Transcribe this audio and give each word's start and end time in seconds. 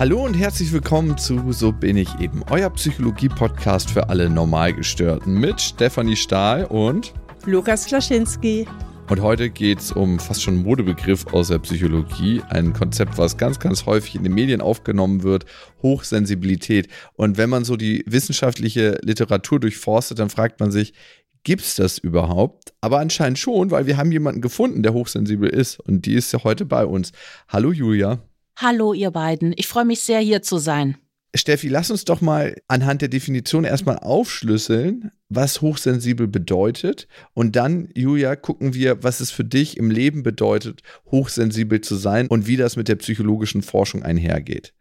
Hallo 0.00 0.24
und 0.24 0.32
herzlich 0.32 0.72
willkommen 0.72 1.18
zu 1.18 1.52
So 1.52 1.72
bin 1.72 1.98
ich 1.98 2.08
eben, 2.20 2.42
euer 2.48 2.70
Psychologie-Podcast 2.70 3.90
für 3.90 4.08
alle 4.08 4.30
Normalgestörten 4.30 5.34
mit 5.34 5.60
Stefanie 5.60 6.16
Stahl 6.16 6.64
und 6.64 7.12
Lukas 7.44 7.84
Klaschinski. 7.84 8.66
Und 9.10 9.20
heute 9.20 9.50
geht 9.50 9.80
es 9.80 9.92
um 9.92 10.18
fast 10.18 10.42
schon 10.42 10.54
einen 10.54 10.62
Modebegriff 10.62 11.26
aus 11.34 11.48
der 11.48 11.58
Psychologie, 11.58 12.40
ein 12.48 12.72
Konzept, 12.72 13.18
was 13.18 13.36
ganz, 13.36 13.58
ganz 13.58 13.84
häufig 13.84 14.14
in 14.14 14.22
den 14.22 14.32
Medien 14.32 14.62
aufgenommen 14.62 15.22
wird, 15.22 15.44
Hochsensibilität. 15.82 16.88
Und 17.12 17.36
wenn 17.36 17.50
man 17.50 17.66
so 17.66 17.76
die 17.76 18.02
wissenschaftliche 18.06 18.98
Literatur 19.02 19.60
durchforstet, 19.60 20.18
dann 20.18 20.30
fragt 20.30 20.60
man 20.60 20.70
sich, 20.70 20.94
gibt 21.42 21.60
es 21.60 21.74
das 21.74 21.98
überhaupt? 21.98 22.72
Aber 22.80 23.00
anscheinend 23.00 23.38
schon, 23.38 23.70
weil 23.70 23.86
wir 23.86 23.98
haben 23.98 24.12
jemanden 24.12 24.40
gefunden, 24.40 24.82
der 24.82 24.94
hochsensibel 24.94 25.50
ist. 25.50 25.78
Und 25.78 26.06
die 26.06 26.14
ist 26.14 26.32
ja 26.32 26.42
heute 26.42 26.64
bei 26.64 26.86
uns. 26.86 27.12
Hallo 27.48 27.70
Julia. 27.70 28.22
Hallo, 28.62 28.92
ihr 28.92 29.10
beiden. 29.10 29.54
Ich 29.56 29.68
freue 29.68 29.86
mich 29.86 30.00
sehr, 30.00 30.20
hier 30.20 30.42
zu 30.42 30.58
sein. 30.58 30.98
Steffi, 31.34 31.68
lass 31.68 31.90
uns 31.90 32.04
doch 32.04 32.20
mal 32.20 32.60
anhand 32.68 33.00
der 33.00 33.08
Definition 33.08 33.64
erstmal 33.64 33.96
aufschlüsseln, 33.96 35.12
was 35.30 35.62
hochsensibel 35.62 36.26
bedeutet. 36.26 37.08
Und 37.32 37.56
dann, 37.56 37.88
Julia, 37.94 38.36
gucken 38.36 38.74
wir, 38.74 39.02
was 39.02 39.20
es 39.20 39.30
für 39.30 39.44
dich 39.44 39.78
im 39.78 39.90
Leben 39.90 40.22
bedeutet, 40.22 40.82
hochsensibel 41.10 41.80
zu 41.80 41.96
sein 41.96 42.26
und 42.26 42.46
wie 42.46 42.58
das 42.58 42.76
mit 42.76 42.88
der 42.88 42.96
psychologischen 42.96 43.62
Forschung 43.62 44.02
einhergeht. 44.02 44.74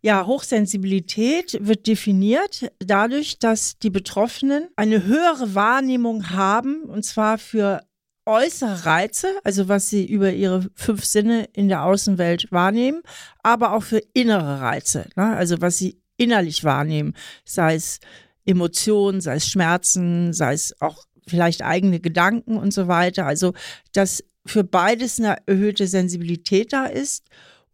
Ja, 0.00 0.24
Hochsensibilität 0.24 1.58
wird 1.60 1.86
definiert 1.86 2.72
dadurch, 2.78 3.38
dass 3.38 3.78
die 3.78 3.90
Betroffenen 3.90 4.68
eine 4.76 5.04
höhere 5.04 5.54
Wahrnehmung 5.54 6.30
haben, 6.30 6.84
und 6.84 7.04
zwar 7.04 7.36
für 7.36 7.82
äußere 8.26 8.84
Reize, 8.84 9.28
also 9.44 9.68
was 9.68 9.88
sie 9.88 10.04
über 10.04 10.32
ihre 10.32 10.68
fünf 10.74 11.04
Sinne 11.04 11.48
in 11.52 11.68
der 11.68 11.84
Außenwelt 11.84 12.50
wahrnehmen, 12.50 13.02
aber 13.42 13.72
auch 13.72 13.82
für 13.82 14.02
innere 14.12 14.60
Reize, 14.60 15.08
ne? 15.16 15.36
also 15.36 15.60
was 15.60 15.78
sie 15.78 16.00
innerlich 16.16 16.64
wahrnehmen, 16.64 17.14
sei 17.44 17.74
es 17.76 18.00
Emotionen, 18.44 19.20
sei 19.20 19.36
es 19.36 19.48
Schmerzen, 19.48 20.32
sei 20.32 20.52
es 20.52 20.80
auch 20.80 21.04
vielleicht 21.26 21.62
eigene 21.62 22.00
Gedanken 22.00 22.56
und 22.56 22.72
so 22.72 22.88
weiter. 22.88 23.26
Also, 23.26 23.54
dass 23.92 24.24
für 24.46 24.64
beides 24.64 25.18
eine 25.18 25.38
erhöhte 25.46 25.86
Sensibilität 25.88 26.72
da 26.72 26.86
ist 26.86 27.24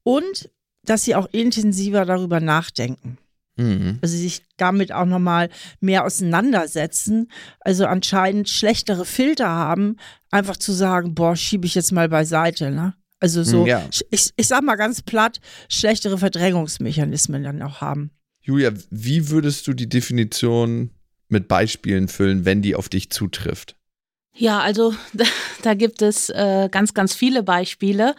und 0.02 0.50
dass 0.84 1.04
sie 1.04 1.14
auch 1.14 1.28
intensiver 1.32 2.04
darüber 2.04 2.40
nachdenken. 2.40 3.18
Mhm. 3.56 3.98
Also 4.00 4.16
sich 4.16 4.42
damit 4.56 4.92
auch 4.92 5.04
nochmal 5.04 5.50
mehr 5.80 6.04
auseinandersetzen. 6.04 7.30
Also 7.60 7.86
anscheinend 7.86 8.48
schlechtere 8.48 9.04
Filter 9.04 9.48
haben, 9.48 9.96
einfach 10.30 10.56
zu 10.56 10.72
sagen, 10.72 11.14
boah, 11.14 11.36
schiebe 11.36 11.66
ich 11.66 11.74
jetzt 11.74 11.92
mal 11.92 12.08
beiseite. 12.08 12.70
Ne? 12.70 12.94
Also 13.20 13.44
so, 13.44 13.66
ja. 13.66 13.86
ich, 14.10 14.30
ich 14.36 14.46
sag 14.48 14.62
mal 14.62 14.76
ganz 14.76 15.02
platt, 15.02 15.40
schlechtere 15.68 16.18
Verdrängungsmechanismen 16.18 17.42
dann 17.42 17.62
auch 17.62 17.80
haben. 17.80 18.10
Julia, 18.40 18.72
wie 18.90 19.30
würdest 19.30 19.66
du 19.68 19.74
die 19.74 19.88
Definition 19.88 20.90
mit 21.28 21.46
Beispielen 21.46 22.08
füllen, 22.08 22.44
wenn 22.44 22.62
die 22.62 22.74
auf 22.74 22.88
dich 22.88 23.10
zutrifft? 23.10 23.76
Ja, 24.34 24.60
also 24.60 24.94
da, 25.12 25.24
da 25.62 25.74
gibt 25.74 26.02
es 26.02 26.30
äh, 26.30 26.68
ganz, 26.70 26.94
ganz 26.94 27.14
viele 27.14 27.42
Beispiele. 27.42 28.14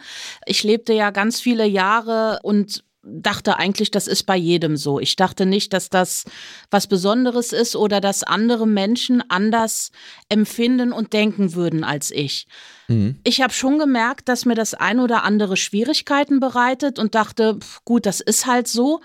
Ich 0.46 0.62
lebte 0.62 0.92
ja 0.92 1.10
ganz 1.10 1.40
viele 1.40 1.66
Jahre 1.66 2.40
und 2.42 2.84
dachte 3.06 3.58
eigentlich, 3.58 3.90
das 3.90 4.06
ist 4.06 4.24
bei 4.24 4.36
jedem 4.36 4.76
so. 4.76 5.00
Ich 5.00 5.16
dachte 5.16 5.46
nicht, 5.46 5.72
dass 5.72 5.90
das 5.90 6.24
was 6.70 6.86
Besonderes 6.86 7.52
ist 7.52 7.76
oder 7.76 8.00
dass 8.00 8.22
andere 8.22 8.66
Menschen 8.66 9.22
anders 9.28 9.90
empfinden 10.28 10.92
und 10.92 11.12
denken 11.12 11.54
würden 11.54 11.84
als 11.84 12.10
ich. 12.10 12.46
Mhm. 12.88 13.18
Ich 13.24 13.40
habe 13.40 13.52
schon 13.52 13.78
gemerkt, 13.78 14.28
dass 14.28 14.44
mir 14.44 14.54
das 14.54 14.74
ein 14.74 15.00
oder 15.00 15.24
andere 15.24 15.56
Schwierigkeiten 15.56 16.40
bereitet 16.40 16.98
und 16.98 17.14
dachte, 17.14 17.58
gut, 17.84 18.06
das 18.06 18.20
ist 18.20 18.46
halt 18.46 18.68
so. 18.68 19.00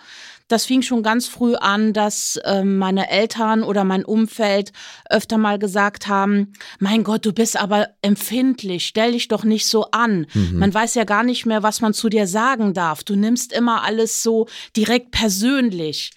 Das 0.50 0.66
fing 0.66 0.82
schon 0.82 1.04
ganz 1.04 1.28
früh 1.28 1.56
an, 1.56 1.94
dass 1.94 2.38
äh, 2.44 2.64
meine 2.64 3.10
Eltern 3.10 3.64
oder 3.64 3.84
mein 3.84 4.04
Umfeld 4.04 4.74
öfter 5.10 5.38
mal 5.38 5.60
gesagt 5.60 6.08
haben, 6.08 6.54
mein 6.80 7.04
Gott, 7.04 7.26
du 7.26 7.32
bist 7.32 7.56
aber 7.56 7.90
empfindlich, 8.02 8.88
stell 8.88 9.14
dich 9.14 9.28
doch 9.28 9.44
nicht 9.44 9.68
so 9.68 9.92
an. 9.92 10.26
Mhm. 10.34 10.58
Man 10.58 10.74
weiß 10.74 10.96
ja 10.96 11.04
gar 11.04 11.24
nicht 11.24 11.46
mehr, 11.46 11.64
was 11.64 11.82
man 11.82 11.94
zu 11.94 12.10
dir 12.10 12.26
sagen 12.28 12.74
darf. 12.74 13.04
Du 13.04 13.16
nimmst 13.16 13.54
immer 13.54 13.84
alles 13.84 14.24
so 14.24 14.48
direkt 14.76 15.12
persönlich. 15.12 16.12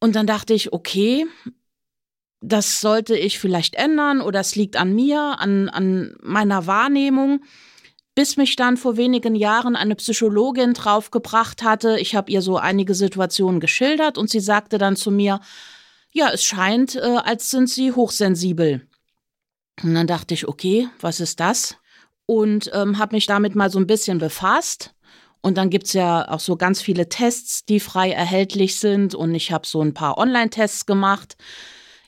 Und 0.00 0.16
dann 0.16 0.26
dachte 0.26 0.52
ich, 0.52 0.72
okay, 0.72 1.26
das 2.40 2.80
sollte 2.80 3.16
ich 3.16 3.38
vielleicht 3.38 3.76
ändern 3.76 4.20
oder 4.20 4.40
es 4.40 4.56
liegt 4.56 4.76
an 4.76 4.92
mir, 4.92 5.36
an, 5.38 5.68
an 5.68 6.16
meiner 6.20 6.66
Wahrnehmung 6.66 7.42
bis 8.20 8.36
mich 8.36 8.54
dann 8.54 8.76
vor 8.76 8.98
wenigen 8.98 9.34
Jahren 9.34 9.76
eine 9.76 9.96
Psychologin 9.96 10.74
draufgebracht 10.74 11.62
hatte. 11.62 11.98
Ich 11.98 12.14
habe 12.14 12.30
ihr 12.30 12.42
so 12.42 12.58
einige 12.58 12.94
Situationen 12.94 13.60
geschildert 13.60 14.18
und 14.18 14.28
sie 14.28 14.40
sagte 14.40 14.76
dann 14.76 14.94
zu 14.94 15.10
mir, 15.10 15.40
ja, 16.12 16.28
es 16.28 16.44
scheint, 16.44 16.96
äh, 16.96 17.16
als 17.24 17.48
sind 17.48 17.70
sie 17.70 17.92
hochsensibel. 17.92 18.86
Und 19.82 19.94
dann 19.94 20.06
dachte 20.06 20.34
ich, 20.34 20.46
okay, 20.46 20.90
was 21.00 21.18
ist 21.20 21.40
das? 21.40 21.76
Und 22.26 22.70
ähm, 22.74 22.98
habe 22.98 23.16
mich 23.16 23.24
damit 23.24 23.54
mal 23.54 23.70
so 23.70 23.78
ein 23.78 23.86
bisschen 23.86 24.18
befasst. 24.18 24.94
Und 25.40 25.56
dann 25.56 25.70
gibt's 25.70 25.94
ja 25.94 26.28
auch 26.28 26.40
so 26.40 26.56
ganz 26.56 26.82
viele 26.82 27.08
Tests, 27.08 27.64
die 27.64 27.80
frei 27.80 28.10
erhältlich 28.10 28.78
sind. 28.78 29.14
Und 29.14 29.34
ich 29.34 29.50
habe 29.50 29.66
so 29.66 29.80
ein 29.80 29.94
paar 29.94 30.18
Online-Tests 30.18 30.84
gemacht. 30.84 31.38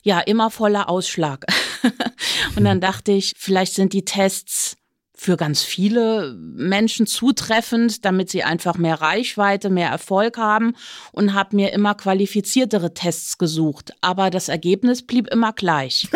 Ja, 0.03 0.19
immer 0.19 0.51
voller 0.51 0.89
Ausschlag. 0.89 1.47
und 2.55 2.65
dann 2.65 2.81
dachte 2.81 3.13
ich, 3.13 3.33
vielleicht 3.35 3.73
sind 3.73 3.93
die 3.93 4.05
Tests 4.05 4.77
für 5.23 5.37
ganz 5.37 5.63
viele 5.63 6.33
Menschen 6.33 7.07
zutreffend, 7.07 8.03
damit 8.03 8.29
sie 8.29 8.43
einfach 8.43 8.77
mehr 8.77 8.99
Reichweite, 8.99 9.69
mehr 9.69 9.89
Erfolg 9.89 10.37
haben 10.37 10.75
und 11.13 11.33
habe 11.33 11.55
mir 11.55 11.71
immer 11.71 11.95
qualifiziertere 11.95 12.93
Tests 12.93 13.37
gesucht. 13.37 13.93
Aber 14.01 14.29
das 14.29 14.49
Ergebnis 14.49 15.01
blieb 15.01 15.27
immer 15.29 15.53
gleich. 15.53 16.09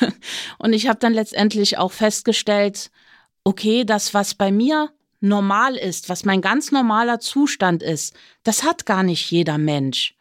und 0.58 0.72
ich 0.72 0.88
habe 0.88 0.98
dann 0.98 1.12
letztendlich 1.12 1.76
auch 1.76 1.92
festgestellt, 1.92 2.90
okay, 3.44 3.84
das, 3.84 4.14
was 4.14 4.34
bei 4.34 4.50
mir 4.50 4.90
normal 5.20 5.76
ist, 5.76 6.08
was 6.08 6.24
mein 6.24 6.40
ganz 6.40 6.72
normaler 6.72 7.20
Zustand 7.20 7.82
ist, 7.82 8.14
das 8.42 8.64
hat 8.64 8.86
gar 8.86 9.02
nicht 9.02 9.30
jeder 9.30 9.58
Mensch. 9.58 10.14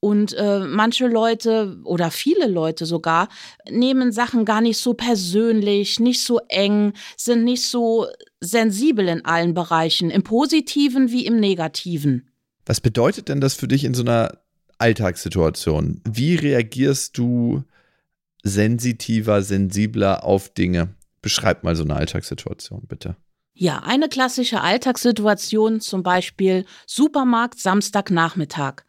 Und 0.00 0.34
äh, 0.34 0.60
manche 0.60 1.06
Leute 1.06 1.78
oder 1.84 2.10
viele 2.10 2.46
Leute 2.46 2.84
sogar 2.86 3.28
nehmen 3.68 4.12
Sachen 4.12 4.44
gar 4.44 4.60
nicht 4.60 4.78
so 4.78 4.94
persönlich, 4.94 5.98
nicht 6.00 6.22
so 6.22 6.40
eng, 6.48 6.92
sind 7.16 7.44
nicht 7.44 7.64
so 7.64 8.06
sensibel 8.40 9.08
in 9.08 9.24
allen 9.24 9.54
Bereichen, 9.54 10.10
im 10.10 10.22
positiven 10.22 11.10
wie 11.10 11.26
im 11.26 11.40
negativen. 11.40 12.28
Was 12.66 12.80
bedeutet 12.80 13.28
denn 13.28 13.40
das 13.40 13.54
für 13.54 13.68
dich 13.68 13.84
in 13.84 13.94
so 13.94 14.02
einer 14.02 14.38
Alltagssituation? 14.78 16.02
Wie 16.04 16.34
reagierst 16.34 17.16
du 17.16 17.64
sensitiver, 18.42 19.42
sensibler 19.42 20.24
auf 20.24 20.50
Dinge? 20.52 20.94
Beschreib 21.22 21.64
mal 21.64 21.74
so 21.74 21.84
eine 21.84 21.96
Alltagssituation, 21.96 22.82
bitte. 22.86 23.16
Ja, 23.54 23.78
eine 23.78 24.08
klassische 24.08 24.60
Alltagssituation, 24.60 25.80
zum 25.80 26.02
Beispiel 26.02 26.66
Supermarkt 26.86 27.58
Samstagnachmittag 27.58 28.82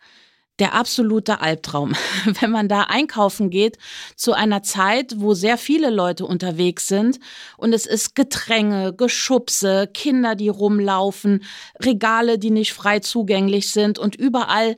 der 0.60 0.74
absolute 0.74 1.40
Albtraum. 1.42 1.94
Wenn 2.40 2.52
man 2.52 2.68
da 2.68 2.84
einkaufen 2.84 3.50
geht 3.50 3.78
zu 4.16 4.34
einer 4.34 4.64
Zeit, 4.64 5.16
wo 5.18 5.34
sehr 5.34 5.58
viele 5.58 5.90
Leute 5.90 6.26
unterwegs 6.26 6.88
sind 6.88 7.20
und 7.58 7.74
es 7.74 7.86
ist 7.86 8.16
Gedränge, 8.16 8.94
Geschubse, 8.94 9.88
Kinder, 9.94 10.36
die 10.36 10.50
rumlaufen, 10.50 11.44
Regale, 11.80 12.40
die 12.40 12.52
nicht 12.52 12.74
frei 12.74 13.00
zugänglich 13.00 13.72
sind 13.72 14.00
und 14.00 14.16
überall 14.16 14.76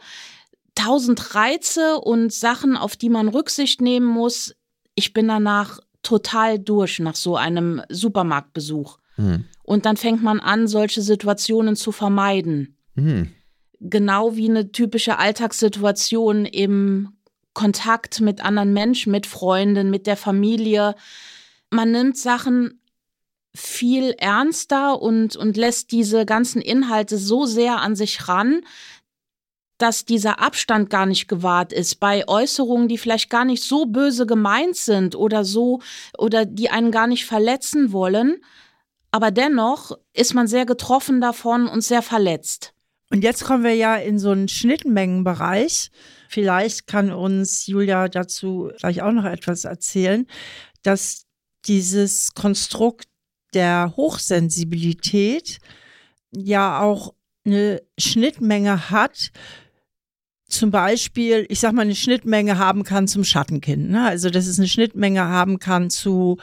tausend 0.75 1.35
Reize 1.35 1.99
und 1.99 2.33
Sachen, 2.33 2.77
auf 2.77 2.95
die 2.95 3.09
man 3.09 3.27
Rücksicht 3.27 3.81
nehmen 3.81 4.07
muss. 4.07 4.55
Ich 4.95 5.13
bin 5.13 5.27
danach 5.27 5.79
total 6.03 6.59
durch 6.59 6.99
nach 6.99 7.15
so 7.15 7.35
einem 7.35 7.81
Supermarktbesuch. 7.89 8.97
Mhm. 9.17 9.45
Und 9.63 9.85
dann 9.85 9.97
fängt 9.97 10.23
man 10.23 10.39
an, 10.39 10.67
solche 10.67 11.01
Situationen 11.01 11.75
zu 11.75 11.91
vermeiden. 11.91 12.77
Mhm 12.95 13.33
genau 13.79 14.35
wie 14.35 14.49
eine 14.49 14.71
typische 14.71 15.17
Alltagssituation 15.17 16.45
im 16.45 17.13
Kontakt 17.53 18.21
mit 18.21 18.43
anderen 18.43 18.73
Menschen, 18.73 19.11
mit 19.11 19.25
Freunden, 19.25 19.89
mit 19.89 20.07
der 20.07 20.17
Familie. 20.17 20.95
Man 21.71 21.91
nimmt 21.91 22.17
Sachen 22.17 22.81
viel 23.55 24.11
ernster 24.11 25.01
und, 25.01 25.35
und 25.35 25.57
lässt 25.57 25.91
diese 25.91 26.25
ganzen 26.25 26.61
Inhalte 26.61 27.17
so 27.17 27.45
sehr 27.45 27.81
an 27.81 27.95
sich 27.95 28.27
ran, 28.27 28.61
dass 29.77 30.05
dieser 30.05 30.39
Abstand 30.39 30.89
gar 30.89 31.05
nicht 31.05 31.27
gewahrt 31.27 31.73
ist 31.73 31.99
bei 31.99 32.27
Äußerungen, 32.27 32.87
die 32.87 32.97
vielleicht 32.97 33.29
gar 33.29 33.45
nicht 33.45 33.63
so 33.63 33.85
böse 33.85 34.25
gemeint 34.25 34.75
sind 34.75 35.15
oder 35.15 35.45
so 35.45 35.81
oder 36.17 36.45
die 36.45 36.69
einen 36.69 36.91
gar 36.91 37.07
nicht 37.07 37.25
verletzen 37.25 37.91
wollen. 37.91 38.43
Aber 39.11 39.31
dennoch 39.31 39.97
ist 40.13 40.33
man 40.33 40.47
sehr 40.47 40.65
getroffen 40.65 41.21
davon 41.21 41.67
und 41.67 41.81
sehr 41.81 42.01
verletzt. 42.01 42.73
Und 43.11 43.23
jetzt 43.23 43.43
kommen 43.43 43.63
wir 43.63 43.73
ja 43.73 43.95
in 43.95 44.19
so 44.19 44.31
einen 44.31 44.47
Schnittmengenbereich. 44.47 45.89
Vielleicht 46.27 46.85
kann 46.85 47.11
uns 47.11 47.65
Julia 47.65 48.07
dazu 48.07 48.71
gleich 48.79 49.01
auch 49.01 49.11
noch 49.11 49.25
etwas 49.25 49.63
erzählen, 49.63 50.27
dass 50.83 51.25
dieses 51.65 52.33
Konstrukt 52.35 53.07
der 53.53 53.93
Hochsensibilität 53.97 55.57
ja 56.31 56.81
auch 56.81 57.15
eine 57.45 57.81
Schnittmenge 57.97 58.91
hat, 58.91 59.31
zum 60.47 60.71
Beispiel, 60.71 61.45
ich 61.49 61.59
sag 61.59 61.73
mal, 61.73 61.83
eine 61.83 61.95
Schnittmenge 61.95 62.57
haben 62.57 62.83
kann 62.83 63.07
zum 63.07 63.23
Schattenkind. 63.23 63.89
Ne? 63.89 64.07
Also, 64.07 64.29
dass 64.29 64.47
es 64.47 64.57
eine 64.57 64.67
Schnittmenge 64.67 65.23
haben 65.27 65.59
kann 65.59 65.89
zu 65.91 66.37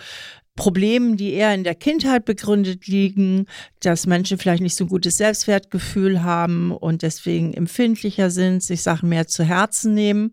Problemen, 0.57 1.17
die 1.17 1.33
eher 1.33 1.55
in 1.55 1.65
der 1.65 1.75
Kindheit 1.75 2.25
begründet 2.25 2.87
liegen, 2.87 3.47
dass 3.81 4.07
Menschen 4.07 4.39
vielleicht 4.39 4.63
nicht 4.63 4.75
so 4.75 4.85
ein 4.85 4.89
gutes 4.89 5.19
Selbstwertgefühl 5.19 6.23
haben 6.23 6.73
und 6.73 7.03
deswegen 7.03 7.55
empfindlicher 7.55 8.31
sind, 8.31 8.63
sich 8.63 8.83
Sachen 8.83 9.09
mehr 9.09 9.27
zu 9.27 9.45
Herzen 9.45 9.95
nehmen. 9.95 10.33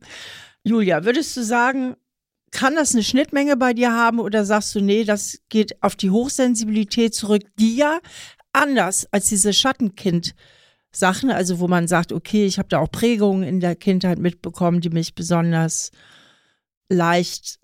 Julia, 0.64 1.04
würdest 1.04 1.36
du 1.36 1.44
sagen, 1.44 1.96
kann 2.52 2.76
das 2.76 2.94
eine 2.94 3.04
Schnittmenge 3.04 3.58
bei 3.58 3.74
dir 3.74 3.92
haben 3.92 4.20
oder 4.20 4.46
sagst 4.46 4.74
du, 4.76 4.80
nee, 4.80 5.04
das 5.04 5.40
geht 5.50 5.82
auf 5.84 5.96
die 5.96 6.12
Hochsensibilität 6.12 7.14
zurück, 7.14 7.44
die 7.60 7.76
ja 7.76 8.00
anders 8.54 9.08
als 9.12 9.28
diese 9.28 9.54
Schattenkind 9.54 10.36
Sachen, 10.96 11.32
also 11.32 11.60
wo 11.60 11.68
man 11.68 11.88
sagt, 11.88 12.12
okay, 12.12 12.46
ich 12.46 12.60
habe 12.60 12.70
da 12.70 12.80
auch 12.80 12.92
Prägungen 12.92 13.44
in 13.44 13.60
der 13.60 13.76
Kindheit 13.76 14.20
mitbekommen, 14.20 14.80
die 14.80 14.92
mich 14.92 15.16
besonders 15.16 15.92
leicht 16.88 17.60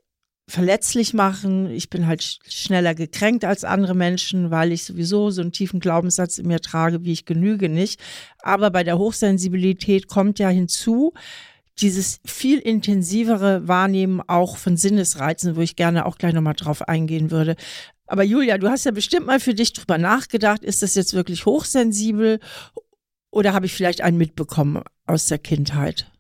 verletzlich 0.50 1.14
machen. 1.14 1.70
Ich 1.70 1.90
bin 1.90 2.08
halt 2.08 2.40
schneller 2.48 2.96
gekränkt 2.96 3.46
als 3.46 3.64
andere 3.64 3.96
Menschen, 3.96 4.52
weil 4.52 4.72
ich 4.72 4.84
sowieso 4.84 5.32
so 5.32 5.42
einen 5.42 5.52
tiefen 5.52 5.80
Glaubenssatz 5.80 6.38
in 6.38 6.48
mir 6.48 6.60
trage, 6.60 7.04
wie 7.04 7.12
ich 7.12 7.26
genüge 7.26 7.70
nicht. 7.70 8.02
Aber 8.40 8.72
bei 8.72 8.84
der 8.84 8.98
Hochsensibilität 8.98 10.08
kommt 10.08 10.40
ja 10.40 10.50
hinzu, 10.50 11.14
dieses 11.80 12.20
viel 12.26 12.60
intensivere 12.60 13.68
Wahrnehmen 13.68 14.22
auch 14.28 14.58
von 14.58 14.76
Sinnesreizen, 14.76 15.56
wo 15.56 15.62
ich 15.62 15.76
gerne 15.76 16.06
auch 16.06 16.18
gleich 16.18 16.34
nochmal 16.34 16.56
drauf 16.56 16.88
eingehen 16.88 17.32
würde. 17.32 17.56
Aber 18.08 18.24
Julia, 18.24 18.58
du 18.58 18.70
hast 18.70 18.86
ja 18.86 18.92
bestimmt 18.92 19.28
mal 19.28 19.40
für 19.40 19.54
dich 19.54 19.72
drüber 19.74 19.98
nachgedacht, 19.98 20.64
ist 20.64 20.82
das 20.82 20.96
jetzt 20.96 21.14
wirklich 21.14 21.46
hochsensibel 21.46 22.40
oder 23.32 23.54
habe 23.54 23.68
ich 23.68 23.74
vielleicht 23.74 24.02
einen 24.02 24.18
mitbekommen 24.18 24.84
aus 25.06 25.28
der 25.28 25.38
Kindheit? 25.38 26.12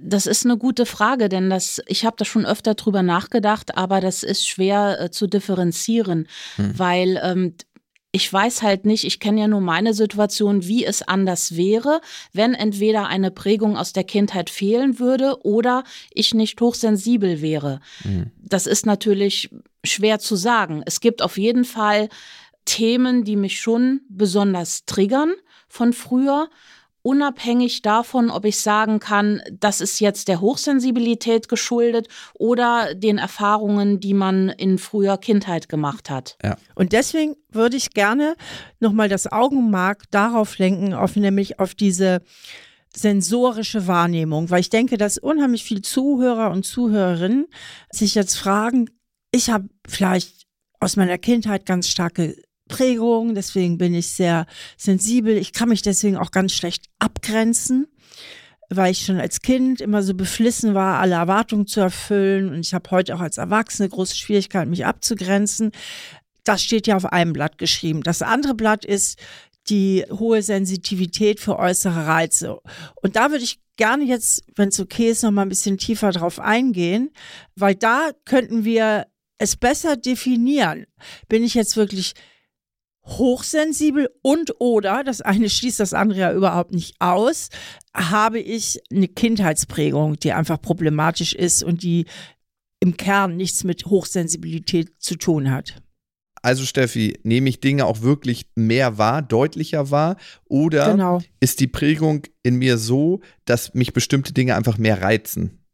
Das 0.00 0.26
ist 0.26 0.44
eine 0.44 0.56
gute 0.56 0.86
Frage, 0.86 1.28
denn 1.28 1.50
das, 1.50 1.82
ich 1.86 2.04
habe 2.04 2.16
da 2.16 2.24
schon 2.24 2.46
öfter 2.46 2.74
drüber 2.74 3.02
nachgedacht, 3.02 3.76
aber 3.76 4.00
das 4.00 4.22
ist 4.22 4.46
schwer 4.46 5.00
äh, 5.00 5.10
zu 5.10 5.26
differenzieren, 5.26 6.28
hm. 6.56 6.78
weil 6.78 7.20
ähm, 7.22 7.54
ich 8.10 8.32
weiß 8.32 8.62
halt 8.62 8.86
nicht, 8.86 9.04
ich 9.04 9.20
kenne 9.20 9.42
ja 9.42 9.48
nur 9.48 9.60
meine 9.60 9.92
Situation, 9.92 10.64
wie 10.66 10.84
es 10.84 11.02
anders 11.02 11.56
wäre, 11.56 12.00
wenn 12.32 12.54
entweder 12.54 13.06
eine 13.06 13.30
Prägung 13.30 13.76
aus 13.76 13.92
der 13.92 14.04
Kindheit 14.04 14.48
fehlen 14.48 14.98
würde 14.98 15.44
oder 15.44 15.84
ich 16.12 16.32
nicht 16.32 16.60
hochsensibel 16.60 17.42
wäre. 17.42 17.80
Mhm. 18.04 18.30
Das 18.42 18.66
ist 18.66 18.86
natürlich 18.86 19.50
schwer 19.84 20.18
zu 20.18 20.36
sagen. 20.36 20.82
Es 20.86 21.00
gibt 21.00 21.20
auf 21.20 21.36
jeden 21.36 21.64
Fall 21.64 22.08
Themen, 22.64 23.24
die 23.24 23.36
mich 23.36 23.60
schon 23.60 24.00
besonders 24.08 24.86
triggern 24.86 25.34
von 25.68 25.92
früher 25.92 26.48
unabhängig 27.02 27.82
davon, 27.82 28.30
ob 28.30 28.44
ich 28.44 28.60
sagen 28.60 28.98
kann, 28.98 29.40
das 29.52 29.80
ist 29.80 30.00
jetzt 30.00 30.28
der 30.28 30.40
Hochsensibilität 30.40 31.48
geschuldet 31.48 32.08
oder 32.34 32.94
den 32.94 33.18
Erfahrungen, 33.18 34.00
die 34.00 34.14
man 34.14 34.48
in 34.48 34.78
früher 34.78 35.16
Kindheit 35.16 35.68
gemacht 35.68 36.10
hat. 36.10 36.36
Ja. 36.42 36.56
Und 36.74 36.92
deswegen 36.92 37.36
würde 37.50 37.76
ich 37.76 37.90
gerne 37.90 38.36
nochmal 38.80 39.08
das 39.08 39.30
Augenmark 39.30 40.10
darauf 40.10 40.58
lenken, 40.58 40.94
auf 40.94 41.16
nämlich 41.16 41.60
auf 41.60 41.74
diese 41.74 42.22
sensorische 42.94 43.86
Wahrnehmung, 43.86 44.50
weil 44.50 44.60
ich 44.60 44.70
denke, 44.70 44.96
dass 44.96 45.18
unheimlich 45.18 45.64
viele 45.64 45.82
Zuhörer 45.82 46.50
und 46.50 46.64
Zuhörerinnen 46.64 47.46
sich 47.90 48.14
jetzt 48.14 48.36
fragen, 48.36 48.90
ich 49.30 49.50
habe 49.50 49.68
vielleicht 49.86 50.46
aus 50.80 50.96
meiner 50.96 51.18
Kindheit 51.18 51.66
ganz 51.66 51.88
starke 51.88 52.36
Prägung, 52.68 53.34
deswegen 53.34 53.78
bin 53.78 53.94
ich 53.94 54.08
sehr 54.08 54.46
sensibel. 54.76 55.36
Ich 55.36 55.52
kann 55.52 55.68
mich 55.68 55.82
deswegen 55.82 56.16
auch 56.16 56.30
ganz 56.30 56.52
schlecht 56.52 56.86
abgrenzen, 56.98 57.88
weil 58.70 58.92
ich 58.92 59.04
schon 59.04 59.18
als 59.18 59.40
Kind 59.40 59.80
immer 59.80 60.02
so 60.02 60.14
beflissen 60.14 60.74
war, 60.74 61.00
alle 61.00 61.14
Erwartungen 61.14 61.66
zu 61.66 61.80
erfüllen. 61.80 62.50
Und 62.50 62.60
ich 62.60 62.74
habe 62.74 62.90
heute 62.90 63.14
auch 63.14 63.20
als 63.20 63.38
Erwachsene 63.38 63.88
große 63.88 64.16
Schwierigkeiten, 64.16 64.70
mich 64.70 64.86
abzugrenzen. 64.86 65.72
Das 66.44 66.62
steht 66.62 66.86
ja 66.86 66.96
auf 66.96 67.06
einem 67.06 67.32
Blatt 67.32 67.58
geschrieben. 67.58 68.02
Das 68.02 68.22
andere 68.22 68.54
Blatt 68.54 68.84
ist 68.84 69.18
die 69.68 70.04
hohe 70.10 70.42
Sensitivität 70.42 71.40
für 71.40 71.58
äußere 71.58 72.06
Reize. 72.06 72.58
Und 73.02 73.16
da 73.16 73.30
würde 73.30 73.44
ich 73.44 73.60
gerne 73.76 74.04
jetzt, 74.04 74.42
wenn 74.56 74.68
es 74.68 74.80
okay 74.80 75.10
ist, 75.10 75.22
noch 75.22 75.30
mal 75.30 75.42
ein 75.42 75.48
bisschen 75.48 75.78
tiefer 75.78 76.10
drauf 76.10 76.40
eingehen, 76.40 77.10
weil 77.54 77.74
da 77.74 78.10
könnten 78.24 78.64
wir 78.64 79.06
es 79.38 79.56
besser 79.56 79.96
definieren. 79.96 80.86
Bin 81.28 81.44
ich 81.44 81.54
jetzt 81.54 81.76
wirklich 81.76 82.14
hochsensibel 83.08 84.10
und 84.22 84.60
oder, 84.60 85.02
das 85.04 85.20
eine 85.20 85.48
schließt 85.48 85.80
das 85.80 85.94
andere 85.94 86.20
ja 86.20 86.32
überhaupt 86.32 86.72
nicht 86.72 86.96
aus, 87.00 87.48
habe 87.94 88.38
ich 88.38 88.80
eine 88.92 89.08
Kindheitsprägung, 89.08 90.18
die 90.18 90.32
einfach 90.32 90.60
problematisch 90.60 91.34
ist 91.34 91.62
und 91.62 91.82
die 91.82 92.06
im 92.80 92.96
Kern 92.96 93.36
nichts 93.36 93.64
mit 93.64 93.86
Hochsensibilität 93.86 94.92
zu 94.98 95.16
tun 95.16 95.50
hat. 95.50 95.82
Also 96.42 96.64
Steffi, 96.64 97.18
nehme 97.24 97.48
ich 97.48 97.60
Dinge 97.60 97.84
auch 97.86 98.02
wirklich 98.02 98.46
mehr 98.54 98.96
wahr, 98.96 99.22
deutlicher 99.22 99.90
wahr? 99.90 100.16
Oder 100.44 100.92
genau. 100.92 101.20
ist 101.40 101.60
die 101.60 101.66
Prägung 101.66 102.22
in 102.42 102.56
mir 102.56 102.78
so, 102.78 103.20
dass 103.44 103.74
mich 103.74 103.92
bestimmte 103.92 104.32
Dinge 104.32 104.54
einfach 104.54 104.78
mehr 104.78 105.02
reizen? 105.02 105.64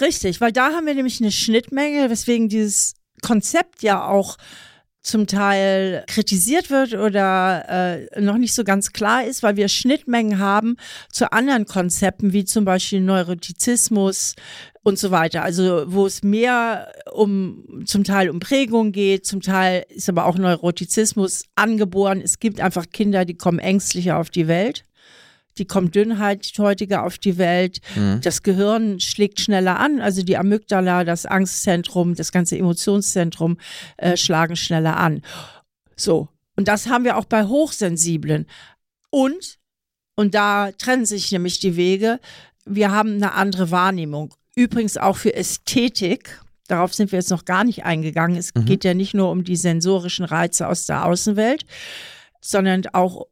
Richtig, 0.00 0.40
weil 0.40 0.52
da 0.52 0.72
haben 0.72 0.86
wir 0.86 0.94
nämlich 0.94 1.20
eine 1.20 1.30
Schnittmenge, 1.30 2.10
weswegen 2.10 2.48
dieses 2.48 2.94
Konzept 3.22 3.82
ja 3.82 4.06
auch 4.06 4.36
zum 5.04 5.26
Teil 5.26 6.02
kritisiert 6.08 6.70
wird 6.70 6.94
oder 6.94 8.08
äh, 8.14 8.20
noch 8.20 8.38
nicht 8.38 8.54
so 8.54 8.64
ganz 8.64 8.92
klar 8.92 9.24
ist, 9.24 9.42
weil 9.42 9.56
wir 9.56 9.68
Schnittmengen 9.68 10.38
haben 10.38 10.76
zu 11.12 11.30
anderen 11.30 11.66
Konzepten, 11.66 12.32
wie 12.32 12.46
zum 12.46 12.64
Beispiel 12.64 13.00
Neurotizismus 13.00 14.34
und 14.82 14.98
so 14.98 15.10
weiter. 15.10 15.42
Also 15.42 15.84
wo 15.86 16.06
es 16.06 16.22
mehr 16.22 16.90
um 17.12 17.84
zum 17.84 18.02
Teil 18.02 18.30
um 18.30 18.40
Prägung 18.40 18.92
geht, 18.92 19.26
zum 19.26 19.42
Teil 19.42 19.84
ist 19.90 20.08
aber 20.08 20.24
auch 20.24 20.38
Neurotizismus 20.38 21.44
angeboren. 21.54 22.22
Es 22.24 22.38
gibt 22.38 22.60
einfach 22.60 22.86
Kinder, 22.90 23.26
die 23.26 23.34
kommen 23.34 23.58
ängstlicher 23.58 24.18
auf 24.18 24.30
die 24.30 24.48
Welt 24.48 24.84
die 25.58 25.66
kommt 25.66 25.94
dünnhäutiger 25.94 27.04
auf 27.04 27.18
die 27.18 27.38
Welt. 27.38 27.80
Mhm. 27.94 28.20
Das 28.22 28.42
Gehirn 28.42 29.00
schlägt 29.00 29.40
schneller 29.40 29.78
an, 29.78 30.00
also 30.00 30.22
die 30.22 30.36
Amygdala, 30.36 31.04
das 31.04 31.26
Angstzentrum, 31.26 32.14
das 32.14 32.32
ganze 32.32 32.58
Emotionszentrum 32.58 33.58
äh, 33.96 34.16
schlagen 34.16 34.56
schneller 34.56 34.96
an. 34.96 35.22
So, 35.96 36.28
und 36.56 36.68
das 36.68 36.88
haben 36.88 37.04
wir 37.04 37.16
auch 37.16 37.24
bei 37.24 37.44
Hochsensiblen. 37.44 38.46
Und, 39.10 39.58
und 40.16 40.34
da 40.34 40.72
trennen 40.72 41.06
sich 41.06 41.30
nämlich 41.32 41.58
die 41.60 41.76
Wege, 41.76 42.20
wir 42.64 42.90
haben 42.90 43.14
eine 43.14 43.34
andere 43.34 43.70
Wahrnehmung. 43.70 44.34
Übrigens 44.56 44.96
auch 44.96 45.16
für 45.16 45.34
Ästhetik. 45.34 46.40
Darauf 46.68 46.94
sind 46.94 47.12
wir 47.12 47.18
jetzt 47.18 47.30
noch 47.30 47.44
gar 47.44 47.64
nicht 47.64 47.84
eingegangen. 47.84 48.36
Es 48.36 48.54
mhm. 48.54 48.64
geht 48.64 48.84
ja 48.84 48.94
nicht 48.94 49.14
nur 49.14 49.30
um 49.30 49.44
die 49.44 49.56
sensorischen 49.56 50.24
Reize 50.24 50.66
aus 50.66 50.86
der 50.86 51.04
Außenwelt, 51.04 51.66
sondern 52.40 52.86
auch 52.92 53.26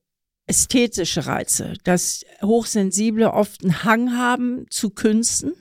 ästhetische 0.47 1.27
Reize, 1.27 1.75
dass 1.85 2.25
Hochsensible 2.43 3.33
oft 3.33 3.63
einen 3.63 3.85
Hang 3.85 4.17
haben 4.17 4.67
zu 4.71 4.91
Künsten 4.91 5.53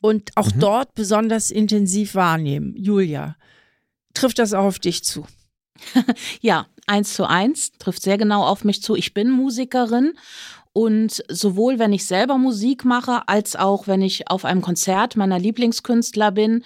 und 0.00 0.30
auch 0.36 0.54
mhm. 0.54 0.60
dort 0.60 0.94
besonders 0.94 1.50
intensiv 1.50 2.14
wahrnehmen. 2.14 2.74
Julia, 2.76 3.36
trifft 4.14 4.38
das 4.38 4.54
auch 4.54 4.64
auf 4.64 4.78
dich 4.78 5.04
zu? 5.04 5.26
ja, 6.40 6.66
eins 6.86 7.14
zu 7.14 7.28
eins, 7.28 7.72
trifft 7.78 8.02
sehr 8.02 8.18
genau 8.18 8.44
auf 8.44 8.64
mich 8.64 8.82
zu. 8.82 8.94
Ich 8.94 9.14
bin 9.14 9.30
Musikerin 9.30 10.14
und 10.72 11.24
sowohl 11.28 11.78
wenn 11.78 11.92
ich 11.92 12.06
selber 12.06 12.38
Musik 12.38 12.84
mache, 12.84 13.28
als 13.28 13.56
auch 13.56 13.86
wenn 13.86 14.02
ich 14.02 14.30
auf 14.30 14.44
einem 14.44 14.62
Konzert 14.62 15.16
meiner 15.16 15.38
Lieblingskünstler 15.38 16.30
bin, 16.30 16.64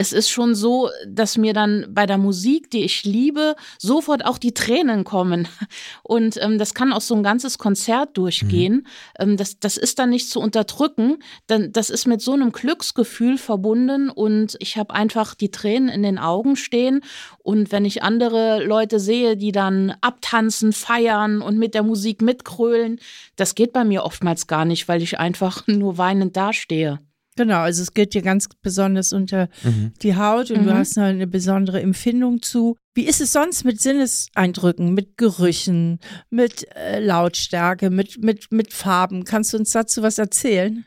es 0.00 0.14
ist 0.14 0.30
schon 0.30 0.54
so, 0.54 0.88
dass 1.06 1.36
mir 1.36 1.52
dann 1.52 1.84
bei 1.90 2.06
der 2.06 2.16
Musik, 2.16 2.70
die 2.70 2.84
ich 2.84 3.04
liebe, 3.04 3.54
sofort 3.78 4.24
auch 4.24 4.38
die 4.38 4.54
Tränen 4.54 5.04
kommen. 5.04 5.46
Und 6.02 6.42
ähm, 6.42 6.56
das 6.56 6.72
kann 6.72 6.94
auch 6.94 7.02
so 7.02 7.14
ein 7.14 7.22
ganzes 7.22 7.58
Konzert 7.58 8.16
durchgehen. 8.16 8.76
Mhm. 8.76 8.84
Ähm, 9.18 9.36
das, 9.36 9.60
das 9.60 9.76
ist 9.76 9.98
dann 9.98 10.08
nicht 10.08 10.30
zu 10.30 10.40
unterdrücken. 10.40 11.18
Das 11.48 11.90
ist 11.90 12.06
mit 12.06 12.22
so 12.22 12.32
einem 12.32 12.50
Glücksgefühl 12.50 13.36
verbunden 13.36 14.08
und 14.08 14.56
ich 14.58 14.78
habe 14.78 14.94
einfach 14.94 15.34
die 15.34 15.50
Tränen 15.50 15.90
in 15.90 16.02
den 16.02 16.18
Augen 16.18 16.56
stehen. 16.56 17.02
Und 17.42 17.70
wenn 17.70 17.84
ich 17.84 18.02
andere 18.02 18.64
Leute 18.64 19.00
sehe, 19.00 19.36
die 19.36 19.52
dann 19.52 19.94
abtanzen, 20.00 20.72
feiern 20.72 21.42
und 21.42 21.58
mit 21.58 21.74
der 21.74 21.82
Musik 21.82 22.22
mitkrölen, 22.22 23.00
das 23.36 23.54
geht 23.54 23.74
bei 23.74 23.84
mir 23.84 24.04
oftmals 24.04 24.46
gar 24.46 24.64
nicht, 24.64 24.88
weil 24.88 25.02
ich 25.02 25.18
einfach 25.18 25.64
nur 25.66 25.98
weinend 25.98 26.38
dastehe. 26.38 27.00
Genau, 27.40 27.60
also 27.60 27.80
es 27.80 27.94
geht 27.94 28.12
dir 28.12 28.20
ganz 28.20 28.50
besonders 28.60 29.14
unter 29.14 29.48
mhm. 29.62 29.94
die 30.02 30.14
Haut 30.14 30.50
und 30.50 30.60
mhm. 30.60 30.66
du 30.66 30.74
hast 30.74 30.98
eine 30.98 31.26
besondere 31.26 31.80
Empfindung 31.80 32.42
zu. 32.42 32.76
Wie 32.92 33.06
ist 33.06 33.22
es 33.22 33.32
sonst 33.32 33.64
mit 33.64 33.80
Sinneseindrücken, 33.80 34.92
mit 34.92 35.16
Gerüchen, 35.16 36.00
mit 36.28 36.66
äh, 36.76 37.00
Lautstärke, 37.00 37.88
mit, 37.88 38.22
mit, 38.22 38.52
mit 38.52 38.74
Farben? 38.74 39.24
Kannst 39.24 39.54
du 39.54 39.56
uns 39.56 39.70
dazu 39.70 40.02
was 40.02 40.18
erzählen? 40.18 40.84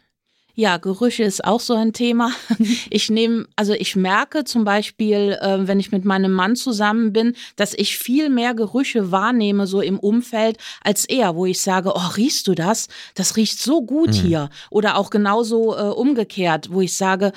Ja, 0.55 0.77
Gerüche 0.77 1.23
ist 1.23 1.43
auch 1.43 1.59
so 1.59 1.73
ein 1.73 1.93
Thema. 1.93 2.31
Ich 2.89 3.09
nehme, 3.09 3.47
also 3.55 3.73
ich 3.73 3.95
merke 3.95 4.43
zum 4.43 4.65
Beispiel, 4.65 5.37
äh, 5.41 5.67
wenn 5.67 5.79
ich 5.79 5.91
mit 5.91 6.05
meinem 6.05 6.31
Mann 6.31 6.55
zusammen 6.55 7.11
bin, 7.11 7.35
dass 7.55 7.73
ich 7.73 7.97
viel 7.97 8.29
mehr 8.29 8.53
Gerüche 8.53 9.11
wahrnehme, 9.11 9.65
so 9.65 9.81
im 9.81 9.97
Umfeld, 9.99 10.57
als 10.83 11.05
er, 11.05 11.35
wo 11.35 11.45
ich 11.45 11.61
sage, 11.61 11.93
oh, 11.95 12.07
riechst 12.15 12.47
du 12.47 12.53
das? 12.53 12.87
Das 13.15 13.35
riecht 13.35 13.59
so 13.59 13.81
gut 13.81 14.09
mhm. 14.09 14.13
hier. 14.13 14.49
Oder 14.69 14.97
auch 14.97 15.09
genauso 15.09 15.75
äh, 15.75 15.81
umgekehrt, 15.81 16.71
wo 16.71 16.81
ich 16.81 16.95
sage, 16.95 17.31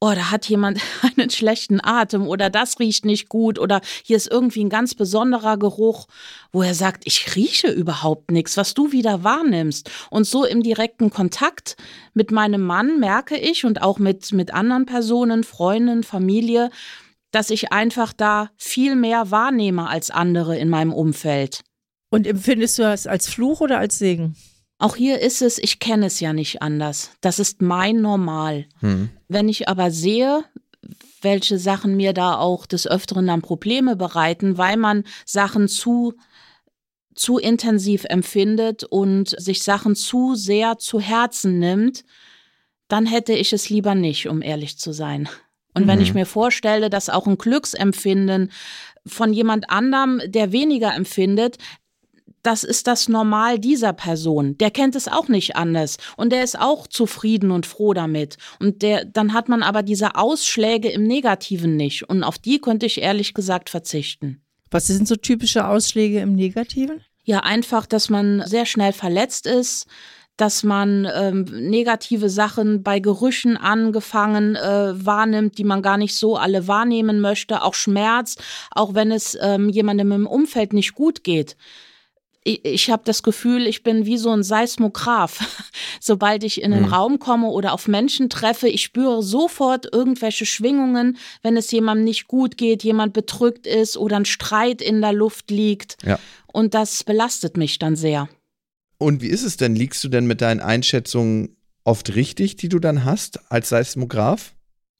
oh, 0.00 0.12
da 0.14 0.30
hat 0.30 0.48
jemand 0.48 0.80
einen 1.16 1.30
schlechten 1.30 1.80
Atem 1.82 2.26
oder 2.26 2.50
das 2.50 2.78
riecht 2.78 3.04
nicht 3.04 3.28
gut 3.28 3.58
oder 3.58 3.80
hier 4.04 4.16
ist 4.16 4.30
irgendwie 4.30 4.64
ein 4.64 4.70
ganz 4.70 4.94
besonderer 4.94 5.56
Geruch, 5.56 6.06
wo 6.52 6.62
er 6.62 6.74
sagt, 6.74 7.02
ich 7.06 7.34
rieche 7.36 7.68
überhaupt 7.68 8.30
nichts, 8.30 8.56
was 8.56 8.74
du 8.74 8.92
wieder 8.92 9.24
wahrnimmst. 9.24 9.90
Und 10.10 10.24
so 10.24 10.44
im 10.44 10.62
direkten 10.62 11.10
Kontakt 11.10 11.76
mit 12.14 12.30
meinem 12.30 12.62
Mann 12.62 13.00
merke 13.00 13.36
ich 13.36 13.64
und 13.64 13.82
auch 13.82 13.98
mit, 13.98 14.32
mit 14.32 14.54
anderen 14.54 14.86
Personen, 14.86 15.44
Freunden, 15.44 16.02
Familie, 16.02 16.70
dass 17.30 17.50
ich 17.50 17.72
einfach 17.72 18.12
da 18.12 18.50
viel 18.56 18.96
mehr 18.96 19.30
wahrnehme 19.30 19.88
als 19.88 20.10
andere 20.10 20.56
in 20.56 20.68
meinem 20.68 20.92
Umfeld. 20.92 21.62
Und 22.10 22.26
empfindest 22.26 22.78
du 22.78 22.82
das 22.82 23.06
als 23.06 23.28
Fluch 23.28 23.60
oder 23.60 23.78
als 23.78 23.98
Segen? 23.98 24.34
Auch 24.78 24.96
hier 24.96 25.20
ist 25.20 25.42
es, 25.42 25.58
ich 25.58 25.80
kenne 25.80 26.06
es 26.06 26.20
ja 26.20 26.32
nicht 26.32 26.62
anders. 26.62 27.10
Das 27.20 27.38
ist 27.38 27.60
mein 27.60 28.00
Normal. 28.00 28.66
Hm. 28.80 29.10
Wenn 29.26 29.48
ich 29.48 29.68
aber 29.68 29.90
sehe, 29.90 30.44
welche 31.20 31.58
Sachen 31.58 31.96
mir 31.96 32.12
da 32.12 32.36
auch 32.36 32.64
des 32.64 32.86
Öfteren 32.86 33.26
dann 33.26 33.42
Probleme 33.42 33.96
bereiten, 33.96 34.56
weil 34.56 34.76
man 34.76 35.04
Sachen 35.24 35.68
zu 35.68 36.14
zu 37.14 37.38
intensiv 37.38 38.04
empfindet 38.04 38.84
und 38.84 39.30
sich 39.40 39.64
Sachen 39.64 39.96
zu 39.96 40.36
sehr 40.36 40.78
zu 40.78 41.00
Herzen 41.00 41.58
nimmt, 41.58 42.04
dann 42.86 43.06
hätte 43.06 43.32
ich 43.32 43.52
es 43.52 43.68
lieber 43.68 43.96
nicht, 43.96 44.28
um 44.28 44.40
ehrlich 44.40 44.78
zu 44.78 44.92
sein. 44.92 45.28
Und 45.74 45.84
mhm. 45.84 45.88
wenn 45.88 46.00
ich 46.00 46.14
mhm. 46.14 46.20
mir 46.20 46.26
vorstelle, 46.26 46.90
dass 46.90 47.10
auch 47.10 47.26
ein 47.26 47.36
Glücksempfinden 47.36 48.52
von 49.04 49.32
jemand 49.32 49.68
anderem, 49.68 50.20
der 50.26 50.52
weniger 50.52 50.94
empfindet, 50.94 51.58
das 52.42 52.64
ist 52.64 52.86
das 52.86 53.08
Normal 53.08 53.58
dieser 53.58 53.92
Person. 53.92 54.56
Der 54.58 54.70
kennt 54.70 54.94
es 54.94 55.08
auch 55.08 55.28
nicht 55.28 55.56
anders 55.56 55.98
und 56.16 56.30
der 56.32 56.42
ist 56.42 56.58
auch 56.58 56.86
zufrieden 56.86 57.50
und 57.50 57.66
froh 57.66 57.94
damit. 57.94 58.36
Und 58.60 58.82
der, 58.82 59.04
dann 59.04 59.32
hat 59.32 59.48
man 59.48 59.62
aber 59.62 59.82
diese 59.82 60.14
Ausschläge 60.14 60.90
im 60.90 61.04
Negativen 61.04 61.76
nicht 61.76 62.08
und 62.08 62.22
auf 62.22 62.38
die 62.38 62.58
könnte 62.58 62.86
ich 62.86 63.00
ehrlich 63.00 63.34
gesagt 63.34 63.70
verzichten. 63.70 64.42
Was 64.70 64.86
sind 64.86 65.08
so 65.08 65.16
typische 65.16 65.66
Ausschläge 65.66 66.20
im 66.20 66.34
Negativen? 66.34 67.00
Ja, 67.24 67.40
einfach, 67.40 67.86
dass 67.86 68.10
man 68.10 68.42
sehr 68.46 68.66
schnell 68.66 68.92
verletzt 68.92 69.46
ist, 69.46 69.86
dass 70.36 70.62
man 70.62 71.06
ähm, 71.12 71.44
negative 71.68 72.30
Sachen 72.30 72.82
bei 72.82 73.00
Gerüchen 73.00 73.56
angefangen 73.56 74.54
äh, 74.54 74.92
wahrnimmt, 74.94 75.58
die 75.58 75.64
man 75.64 75.82
gar 75.82 75.98
nicht 75.98 76.14
so 76.14 76.36
alle 76.36 76.68
wahrnehmen 76.68 77.20
möchte, 77.20 77.62
auch 77.62 77.74
Schmerz, 77.74 78.36
auch 78.70 78.94
wenn 78.94 79.10
es 79.10 79.36
ähm, 79.40 79.68
jemandem 79.68 80.12
im 80.12 80.26
Umfeld 80.26 80.72
nicht 80.72 80.94
gut 80.94 81.24
geht 81.24 81.56
ich, 82.44 82.64
ich 82.64 82.90
habe 82.90 83.02
das 83.04 83.22
Gefühl, 83.22 83.66
ich 83.66 83.82
bin 83.82 84.06
wie 84.06 84.18
so 84.18 84.30
ein 84.30 84.42
Seismograph. 84.42 85.40
Sobald 86.00 86.44
ich 86.44 86.62
in 86.62 86.72
einen 86.72 86.86
mhm. 86.86 86.92
Raum 86.92 87.18
komme 87.18 87.48
oder 87.48 87.72
auf 87.72 87.88
Menschen 87.88 88.30
treffe, 88.30 88.68
ich 88.68 88.82
spüre 88.82 89.22
sofort 89.22 89.88
irgendwelche 89.92 90.46
Schwingungen, 90.46 91.18
wenn 91.42 91.56
es 91.56 91.70
jemandem 91.70 92.04
nicht 92.04 92.28
gut 92.28 92.56
geht, 92.56 92.84
jemand 92.84 93.12
bedrückt 93.12 93.66
ist 93.66 93.96
oder 93.96 94.16
ein 94.16 94.24
Streit 94.24 94.80
in 94.82 95.00
der 95.00 95.12
Luft 95.12 95.50
liegt. 95.50 95.96
Ja. 96.04 96.18
Und 96.46 96.74
das 96.74 97.04
belastet 97.04 97.56
mich 97.56 97.78
dann 97.78 97.96
sehr. 97.96 98.28
Und 98.98 99.22
wie 99.22 99.28
ist 99.28 99.44
es 99.44 99.56
denn? 99.56 99.76
Liegst 99.76 100.02
du 100.02 100.08
denn 100.08 100.26
mit 100.26 100.40
deinen 100.40 100.60
Einschätzungen 100.60 101.56
oft 101.84 102.14
richtig, 102.14 102.56
die 102.56 102.68
du 102.68 102.78
dann 102.78 103.04
hast 103.04 103.50
als 103.50 103.68
Seismograph? 103.68 104.54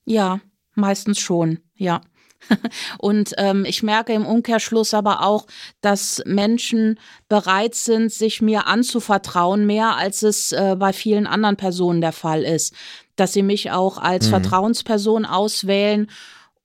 Ja, 0.05 0.41
meistens 0.75 1.19
schon, 1.19 1.59
ja. 1.75 2.01
Und 2.99 3.35
ähm, 3.39 3.65
ich 3.65 3.83
merke 3.83 4.13
im 4.13 4.27
Umkehrschluss 4.27 4.95
aber 4.95 5.23
auch, 5.23 5.47
dass 5.81 6.23
Menschen 6.27 6.99
bereit 7.29 7.75
sind, 7.75 8.13
sich 8.13 8.41
mir 8.41 8.67
anzuvertrauen, 8.67 9.67
mehr 9.67 9.97
als 9.97 10.23
es 10.23 10.53
äh, 10.53 10.77
bei 10.79 10.93
vielen 10.93 11.27
anderen 11.27 11.57
Personen 11.57 12.01
der 12.01 12.13
Fall 12.13 12.43
ist. 12.43 12.75
Dass 13.17 13.33
sie 13.33 13.43
mich 13.43 13.71
auch 13.71 13.99
als 13.99 14.27
mhm. 14.27 14.31
Vertrauensperson 14.31 15.25
auswählen. 15.25 16.09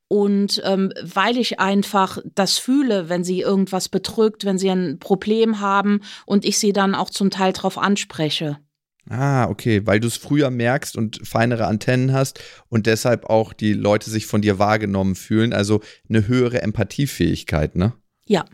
Und 0.07 0.61
ähm, 0.63 0.91
weil 1.01 1.37
ich 1.37 1.59
einfach 1.59 2.19
das 2.35 2.59
fühle, 2.59 3.09
wenn 3.09 3.23
sie 3.23 3.41
irgendwas 3.41 3.89
bedrückt, 3.89 4.45
wenn 4.45 4.59
sie 4.59 4.69
ein 4.69 4.99
Problem 4.99 5.59
haben 5.59 6.01
und 6.25 6.45
ich 6.45 6.59
sie 6.59 6.71
dann 6.71 6.93
auch 6.93 7.09
zum 7.09 7.31
Teil 7.31 7.53
darauf 7.53 7.79
anspreche. 7.79 8.59
Ah, 9.09 9.49
okay, 9.49 9.85
weil 9.85 9.99
du 9.99 10.07
es 10.07 10.15
früher 10.15 10.49
merkst 10.49 10.95
und 10.95 11.19
feinere 11.27 11.67
Antennen 11.67 12.13
hast 12.13 12.39
und 12.69 12.85
deshalb 12.85 13.25
auch 13.25 13.51
die 13.51 13.73
Leute 13.73 14.09
sich 14.09 14.25
von 14.25 14.41
dir 14.41 14.59
wahrgenommen 14.59 15.15
fühlen, 15.15 15.51
also 15.51 15.81
eine 16.07 16.27
höhere 16.27 16.61
Empathiefähigkeit, 16.61 17.75
ne? 17.75 17.93
Ja, 18.25 18.45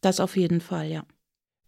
das 0.00 0.20
auf 0.20 0.36
jeden 0.36 0.60
Fall, 0.60 0.88
ja. 0.88 1.04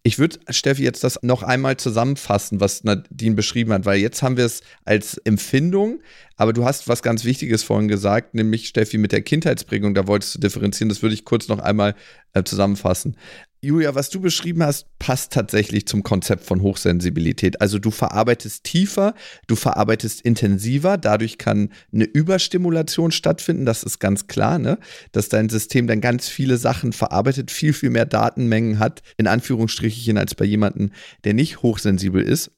Ich 0.06 0.18
würde, 0.18 0.38
Steffi, 0.50 0.84
jetzt 0.84 1.02
das 1.02 1.18
noch 1.22 1.42
einmal 1.42 1.78
zusammenfassen, 1.78 2.60
was 2.60 2.84
Nadine 2.84 3.34
beschrieben 3.34 3.72
hat, 3.72 3.86
weil 3.86 3.98
jetzt 3.98 4.22
haben 4.22 4.36
wir 4.36 4.44
es 4.44 4.60
als 4.84 5.16
Empfindung, 5.16 6.02
aber 6.36 6.52
du 6.52 6.66
hast 6.66 6.88
was 6.88 7.02
ganz 7.02 7.24
Wichtiges 7.24 7.62
vorhin 7.62 7.88
gesagt, 7.88 8.34
nämlich 8.34 8.68
Steffi 8.68 8.98
mit 8.98 9.12
der 9.12 9.22
Kindheitsprägung, 9.22 9.94
da 9.94 10.06
wolltest 10.06 10.34
du 10.34 10.40
differenzieren, 10.40 10.90
das 10.90 11.00
würde 11.00 11.14
ich 11.14 11.24
kurz 11.24 11.48
noch 11.48 11.58
einmal 11.58 11.94
äh, 12.34 12.44
zusammenfassen. 12.44 13.16
Julia, 13.64 13.94
was 13.94 14.10
du 14.10 14.20
beschrieben 14.20 14.62
hast, 14.62 14.86
passt 14.98 15.32
tatsächlich 15.32 15.86
zum 15.86 16.02
Konzept 16.02 16.44
von 16.44 16.60
Hochsensibilität. 16.60 17.60
Also 17.60 17.78
du 17.78 17.90
verarbeitest 17.90 18.64
tiefer, 18.64 19.14
du 19.46 19.56
verarbeitest 19.56 20.20
intensiver, 20.20 20.98
dadurch 20.98 21.38
kann 21.38 21.70
eine 21.92 22.04
Überstimulation 22.04 23.10
stattfinden, 23.10 23.64
das 23.64 23.82
ist 23.82 23.98
ganz 23.98 24.26
klar, 24.26 24.58
ne? 24.58 24.78
dass 25.12 25.28
dein 25.28 25.48
System 25.48 25.86
dann 25.86 26.00
ganz 26.00 26.28
viele 26.28 26.58
Sachen 26.58 26.92
verarbeitet, 26.92 27.50
viel, 27.50 27.72
viel 27.72 27.90
mehr 27.90 28.06
Datenmengen 28.06 28.78
hat, 28.78 29.02
in 29.16 29.26
Anführungsstrichen, 29.26 30.18
als 30.18 30.34
bei 30.34 30.44
jemandem, 30.44 30.90
der 31.24 31.34
nicht 31.34 31.62
hochsensibel 31.62 32.22
ist. 32.22 32.50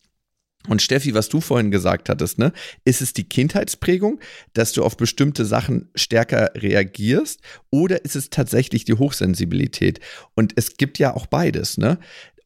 Und 0.69 0.83
Steffi, 0.83 1.15
was 1.15 1.29
du 1.29 1.41
vorhin 1.41 1.71
gesagt 1.71 2.09
hattest, 2.09 2.39
ne? 2.39 2.53
Ist 2.85 3.03
es 3.03 3.13
die 3.13 3.25
Kindheitsprägung, 3.25 4.21
dass 4.53 4.73
du 4.73 4.85
auf 4.85 4.97
bestimmte 4.97 5.45
Sachen 5.45 5.89
stärker 5.95 6.51
reagierst 6.55 7.41
oder 7.71 8.05
ist 8.05 8.17
es 8.17 8.31
tatsächlich 8.31 8.85
die 8.85 8.95
Hochsensibilität? 8.95 10.01
Und 10.35 10.53
es 10.57 10.77
gibt 10.77 10.99
ja 10.99 11.15
auch 11.15 11.27
beides, 11.27 11.79
ne? 11.79 11.99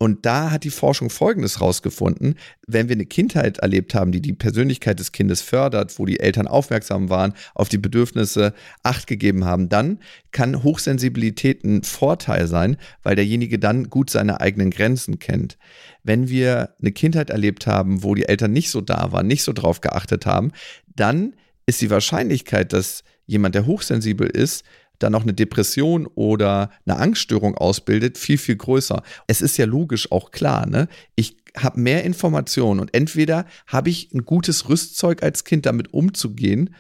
Und 0.03 0.25
da 0.25 0.51
hat 0.51 0.65
die 0.65 0.71
Forschung 0.71 1.11
Folgendes 1.11 1.61
rausgefunden. 1.61 2.37
Wenn 2.67 2.89
wir 2.89 2.95
eine 2.95 3.05
Kindheit 3.05 3.59
erlebt 3.59 3.95
haben, 3.95 4.13
die 4.13 4.23
die 4.23 4.33
Persönlichkeit 4.33 4.99
des 4.99 5.13
Kindes 5.13 5.43
fördert, 5.43 5.99
wo 5.99 6.07
die 6.07 6.21
Eltern 6.21 6.47
aufmerksam 6.47 7.11
waren, 7.11 7.35
auf 7.55 7.69
die 7.69 7.77
Bedürfnisse 7.77 8.55
Acht 8.83 9.07
gegeben 9.07 9.45
haben, 9.45 9.69
dann 9.69 9.99
kann 10.33 10.63
Hochsensibilität 10.63 11.65
ein 11.65 11.83
Vorteil 11.83 12.47
sein, 12.47 12.79
weil 13.03 13.15
derjenige 13.15 13.59
dann 13.59 13.91
gut 13.91 14.09
seine 14.09 14.41
eigenen 14.41 14.71
Grenzen 14.71 15.19
kennt. 15.19 15.59
Wenn 16.03 16.29
wir 16.29 16.75
eine 16.81 16.93
Kindheit 16.93 17.31
erlebt 17.31 17.67
haben, 17.67 18.03
wo 18.03 18.15
die 18.15 18.27
Eltern 18.29 18.53
nicht 18.53 18.71
so 18.71 18.81
da 18.81 19.13
waren, 19.13 19.27
nicht 19.27 19.43
so 19.43 19.53
drauf 19.53 19.81
geachtet 19.81 20.27
haben, 20.27 20.53
dann 20.87 21.35
ist 21.67 21.81
die 21.81 21.91
Wahrscheinlichkeit, 21.91 22.73
dass 22.73 23.05
jemand, 23.27 23.55
der 23.55 23.67
hochsensibel 23.67 24.29
ist, 24.29 24.65
dann 24.99 25.13
noch 25.13 25.23
eine 25.23 25.33
Depression 25.33 26.07
oder 26.07 26.71
eine 26.85 26.99
Angststörung 26.99 27.57
ausbildet, 27.57 28.19
viel, 28.19 28.39
viel 28.39 28.57
größer. 28.57 29.03
Es 29.27 29.41
ist 29.41 29.57
ja 29.57 29.65
logisch 29.65 30.13
auch 30.13 30.31
klar, 30.31 30.67
ne? 30.67 30.89
Ich 31.17 31.37
habe 31.57 31.81
mehr 31.81 32.05
Informationen 32.05 32.81
und 32.81 32.95
entweder 32.95 33.47
habe 33.67 33.91
ich 33.91 34.13
ein 34.13 34.25
gutes 34.25 34.69
Rüstzeug 34.69 35.23
als 35.23 35.45
Kind 35.45 35.67
damit 35.67 35.93
umzugehen 35.93 36.75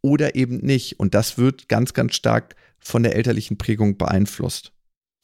oder 0.00 0.34
eben 0.34 0.58
nicht. 0.58 0.98
Und 0.98 1.14
das 1.14 1.38
wird 1.38 1.68
ganz, 1.68 1.92
ganz 1.92 2.14
stark 2.14 2.56
von 2.78 3.02
der 3.02 3.14
elterlichen 3.14 3.58
Prägung 3.58 3.98
beeinflusst. 3.98 4.72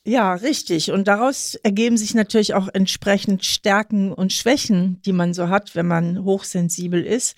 Ja, 0.05 0.35
richtig. 0.35 0.91
Und 0.91 1.07
daraus 1.07 1.55
ergeben 1.55 1.97
sich 1.97 2.15
natürlich 2.15 2.55
auch 2.55 2.69
entsprechend 2.73 3.45
Stärken 3.45 4.13
und 4.13 4.33
Schwächen, 4.33 5.01
die 5.03 5.13
man 5.13 5.33
so 5.33 5.49
hat, 5.49 5.77
wenn 5.77 5.87
man 5.87 6.25
hochsensibel 6.25 7.05
ist 7.05 7.37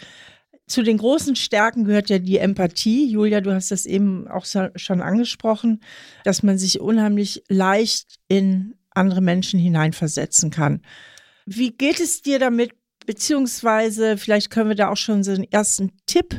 zu 0.66 0.82
den 0.82 0.98
großen 0.98 1.36
Stärken 1.36 1.84
gehört 1.84 2.08
ja 2.08 2.18
die 2.18 2.38
Empathie. 2.38 3.10
Julia, 3.10 3.40
du 3.40 3.52
hast 3.52 3.70
das 3.70 3.86
eben 3.86 4.28
auch 4.28 4.46
schon 4.46 5.00
angesprochen, 5.00 5.80
dass 6.24 6.42
man 6.42 6.58
sich 6.58 6.80
unheimlich 6.80 7.42
leicht 7.48 8.16
in 8.28 8.74
andere 8.90 9.20
Menschen 9.20 9.60
hineinversetzen 9.60 10.50
kann. 10.50 10.80
Wie 11.46 11.72
geht 11.72 12.00
es 12.00 12.22
dir 12.22 12.38
damit? 12.38 12.72
Beziehungsweise, 13.06 14.16
vielleicht 14.16 14.48
können 14.48 14.70
wir 14.70 14.76
da 14.76 14.88
auch 14.88 14.96
schon 14.96 15.22
so 15.24 15.32
einen 15.32 15.44
ersten 15.44 15.92
Tipp 16.06 16.34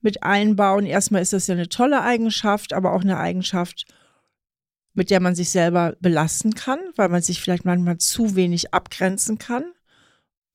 mit 0.00 0.24
einbauen. 0.24 0.86
Erstmal 0.86 1.22
ist 1.22 1.32
das 1.32 1.46
ja 1.46 1.54
eine 1.54 1.68
tolle 1.68 2.02
Eigenschaft, 2.02 2.72
aber 2.72 2.92
auch 2.92 3.02
eine 3.02 3.18
Eigenschaft, 3.18 3.84
mit 4.94 5.10
der 5.10 5.20
man 5.20 5.34
sich 5.34 5.50
selber 5.50 5.96
belasten 6.00 6.54
kann, 6.54 6.80
weil 6.96 7.08
man 7.08 7.22
sich 7.22 7.40
vielleicht 7.40 7.64
manchmal 7.64 7.98
zu 7.98 8.34
wenig 8.34 8.74
abgrenzen 8.74 9.38
kann 9.38 9.64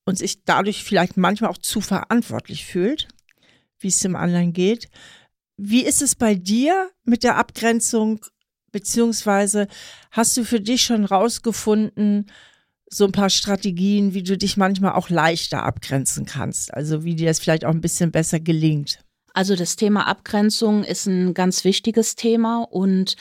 und 0.04 0.18
sich 0.18 0.44
dadurch 0.44 0.84
vielleicht 0.84 1.16
manchmal 1.16 1.50
auch 1.50 1.58
zu 1.58 1.80
verantwortlich 1.80 2.64
fühlt, 2.64 3.08
wie 3.78 3.88
es 3.88 4.00
dem 4.00 4.16
anderen 4.16 4.52
geht. 4.52 4.88
Wie 5.56 5.84
ist 5.84 6.02
es 6.02 6.14
bei 6.14 6.34
dir 6.34 6.90
mit 7.04 7.22
der 7.24 7.36
Abgrenzung, 7.36 8.20
beziehungsweise 8.72 9.68
hast 10.10 10.36
du 10.36 10.44
für 10.44 10.60
dich 10.60 10.82
schon 10.82 11.04
rausgefunden, 11.04 12.30
so 12.88 13.04
ein 13.04 13.12
paar 13.12 13.30
Strategien, 13.30 14.14
wie 14.14 14.22
du 14.22 14.36
dich 14.36 14.56
manchmal 14.56 14.92
auch 14.92 15.08
leichter 15.08 15.64
abgrenzen 15.64 16.24
kannst. 16.24 16.72
Also 16.72 17.04
wie 17.04 17.16
dir 17.16 17.26
das 17.26 17.40
vielleicht 17.40 17.64
auch 17.64 17.70
ein 17.70 17.80
bisschen 17.80 18.12
besser 18.12 18.38
gelingt. 18.38 19.00
Also 19.34 19.56
das 19.56 19.76
Thema 19.76 20.06
Abgrenzung 20.06 20.84
ist 20.84 21.06
ein 21.06 21.34
ganz 21.34 21.64
wichtiges 21.64 22.16
Thema 22.16 22.62
und 22.62 23.16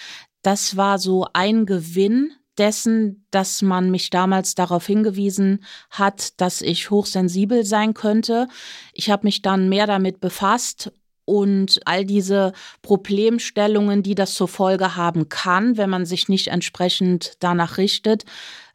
das 0.45 0.77
war 0.77 0.99
so 0.99 1.25
ein 1.33 1.65
Gewinn 1.65 2.31
dessen, 2.57 3.25
dass 3.31 3.61
man 3.61 3.89
mich 3.89 4.11
damals 4.11 4.55
darauf 4.55 4.85
hingewiesen 4.85 5.63
hat, 5.89 6.39
dass 6.39 6.61
ich 6.61 6.89
hochsensibel 6.89 7.65
sein 7.65 7.93
könnte. 7.93 8.47
Ich 8.93 9.09
habe 9.09 9.25
mich 9.25 9.41
dann 9.41 9.69
mehr 9.69 9.87
damit 9.87 10.19
befasst 10.19 10.91
und 11.25 11.79
all 11.85 12.05
diese 12.05 12.53
Problemstellungen, 12.83 14.03
die 14.03 14.13
das 14.15 14.35
zur 14.35 14.47
Folge 14.47 14.95
haben 14.95 15.29
kann, 15.29 15.77
wenn 15.77 15.89
man 15.89 16.05
sich 16.05 16.29
nicht 16.29 16.47
entsprechend 16.47 17.33
danach 17.39 17.77
richtet, 17.77 18.23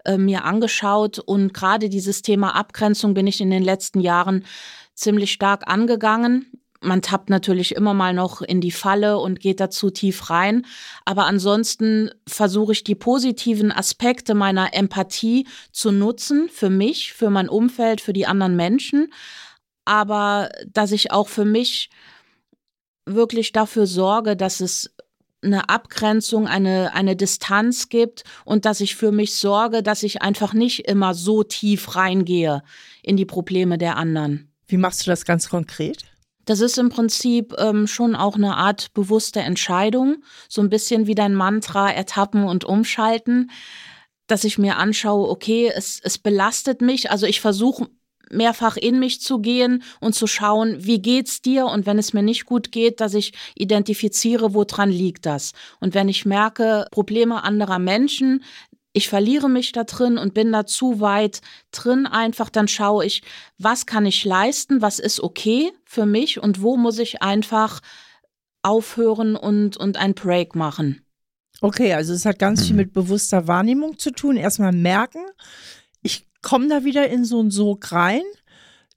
äh, 0.05 0.19
mir 0.19 0.45
angeschaut. 0.45 1.21
Und 1.21 1.55
gerade 1.55 1.89
dieses 1.89 2.23
Thema 2.23 2.57
Abgrenzung 2.57 3.15
bin 3.15 3.29
ich 3.29 3.41
in 3.41 3.51
den 3.51 3.63
letzten 3.63 4.01
Jahren 4.01 4.45
ziemlich 4.95 5.33
stark 5.33 5.69
angegangen. 5.69 6.47
Man 6.83 7.03
tappt 7.03 7.29
natürlich 7.29 7.75
immer 7.75 7.93
mal 7.93 8.15
noch 8.15 8.41
in 8.41 8.63
die 8.63 8.71
Falle 8.71 9.19
und 9.19 9.39
geht 9.39 9.61
dazu 9.61 9.91
tief 9.91 10.31
rein. 10.31 10.65
Aber 11.05 11.27
ansonsten 11.27 12.11
versuche 12.27 12.73
ich 12.73 12.85
die 12.85 12.95
positiven 12.95 13.71
Aspekte 13.71 14.35
meiner 14.35 14.73
Empathie 14.73 15.47
zu 15.73 15.93
nutzen 15.93 16.49
für 16.51 16.71
mich, 16.71 17.13
für 17.13 17.29
mein 17.29 17.51
Umfeld, 17.51 18.01
für 18.01 18.15
die 18.15 18.27
anderen 18.27 18.57
Menschen. 18.57 19.13
Aber 19.85 20.49
dass 20.67 20.93
ich 20.93 21.11
auch 21.11 21.29
für 21.29 21.45
mich 21.45 21.91
wirklich 23.05 23.53
dafür 23.53 23.87
sorge, 23.87 24.35
dass 24.35 24.61
es 24.61 24.95
eine 25.43 25.69
Abgrenzung, 25.69 26.47
eine, 26.47 26.95
eine 26.95 27.17
Distanz 27.17 27.89
gibt 27.89 28.25
und 28.45 28.65
dass 28.65 28.81
ich 28.81 28.97
für 28.97 29.13
mich 29.13 29.35
sorge, 29.35 29.83
dass 29.83 30.03
ich 30.03 30.23
einfach 30.23 30.53
nicht 30.53 30.89
immer 30.89 31.15
so 31.15 31.43
tief 31.43 31.97
reingehe 31.97 32.63
in 33.03 33.17
die 33.17 33.25
Probleme 33.25 33.79
der 33.79 33.97
anderen. 33.97 34.51
Wie 34.67 34.77
machst 34.77 35.07
du 35.07 35.11
das 35.11 35.25
ganz 35.25 35.49
konkret? 35.49 36.05
Das 36.45 36.61
ist 36.61 36.79
im 36.79 36.89
Prinzip 36.89 37.55
ähm, 37.59 37.87
schon 37.87 38.17
auch 38.17 38.35
eine 38.35 38.57
Art 38.57 38.93
bewusste 38.95 39.41
Entscheidung, 39.41 40.23
so 40.49 40.63
ein 40.63 40.71
bisschen 40.71 41.07
wie 41.07 41.15
dein 41.15 41.35
Mantra 41.35 41.91
ertappen 41.91 42.45
und 42.45 42.65
umschalten, 42.65 43.51
dass 44.27 44.45
ich 44.45 44.59
mir 44.59 44.77
anschaue, 44.77 45.29
okay, 45.29 45.73
es, 45.75 46.01
es 46.03 46.19
belastet 46.19 46.81
mich, 46.81 47.11
also 47.11 47.27
ich 47.27 47.41
versuche 47.41 47.89
mehrfach 48.31 48.77
in 48.77 48.99
mich 48.99 49.21
zu 49.21 49.41
gehen 49.41 49.83
und 50.01 50.15
zu 50.15 50.27
schauen, 50.27 50.85
wie 50.85 51.03
geht's 51.03 51.43
dir? 51.43 51.67
Und 51.67 51.85
wenn 51.87 51.99
es 51.99 52.13
mir 52.13 52.23
nicht 52.23 52.47
gut 52.47 52.73
geht, 52.73 53.01
dass 53.01 53.15
ich 53.15 53.33
identifiziere, 53.57 54.55
woran 54.55 54.91
liegt 54.91 55.27
das. 55.27 55.53
Und 55.81 55.95
wenn 55.95 56.09
ich 56.09 56.25
merke, 56.25 56.87
Probleme 56.91 57.43
anderer 57.43 57.79
Menschen, 57.79 58.45
ich 58.93 59.09
verliere 59.09 59.49
mich 59.49 59.73
da 59.73 59.85
drin 59.85 60.19
und 60.19 60.35
bin 60.35 60.53
da 60.53 60.67
zu 60.67 61.01
weit 61.01 61.41
drin 61.71 62.07
einfach, 62.07 62.51
dann 62.51 62.69
schaue 62.69 63.05
ich, 63.05 63.23
was 63.59 63.87
kann 63.87 64.07
ich 64.07 64.25
leisten, 64.25 64.83
was 64.83 64.99
ist 64.99 65.21
okay 65.21 65.73
für 65.85 66.07
mich 66.07 66.43
und 66.43 66.61
wo 66.61 66.77
muss 66.77 66.99
ich 66.99 67.23
einfach 67.23 67.81
aufhören 68.63 69.37
und, 69.37 69.77
und 69.77 69.97
ein 69.97 70.15
Break 70.15 70.55
machen. 70.55 71.05
Okay, 71.61 71.95
also 71.95 72.13
es 72.13 72.25
hat 72.25 72.39
ganz 72.39 72.63
viel 72.63 72.73
mhm. 72.73 72.79
mit 72.79 72.93
bewusster 72.93 73.47
Wahrnehmung 73.47 73.99
zu 73.99 74.11
tun. 74.11 74.37
Erstmal 74.37 74.73
merken, 74.73 75.21
komm 76.43 76.69
da 76.69 76.85
wieder 76.85 77.09
in 77.09 77.25
so 77.25 77.41
einen 77.41 77.51
Sog 77.51 77.93
rein. 77.93 78.23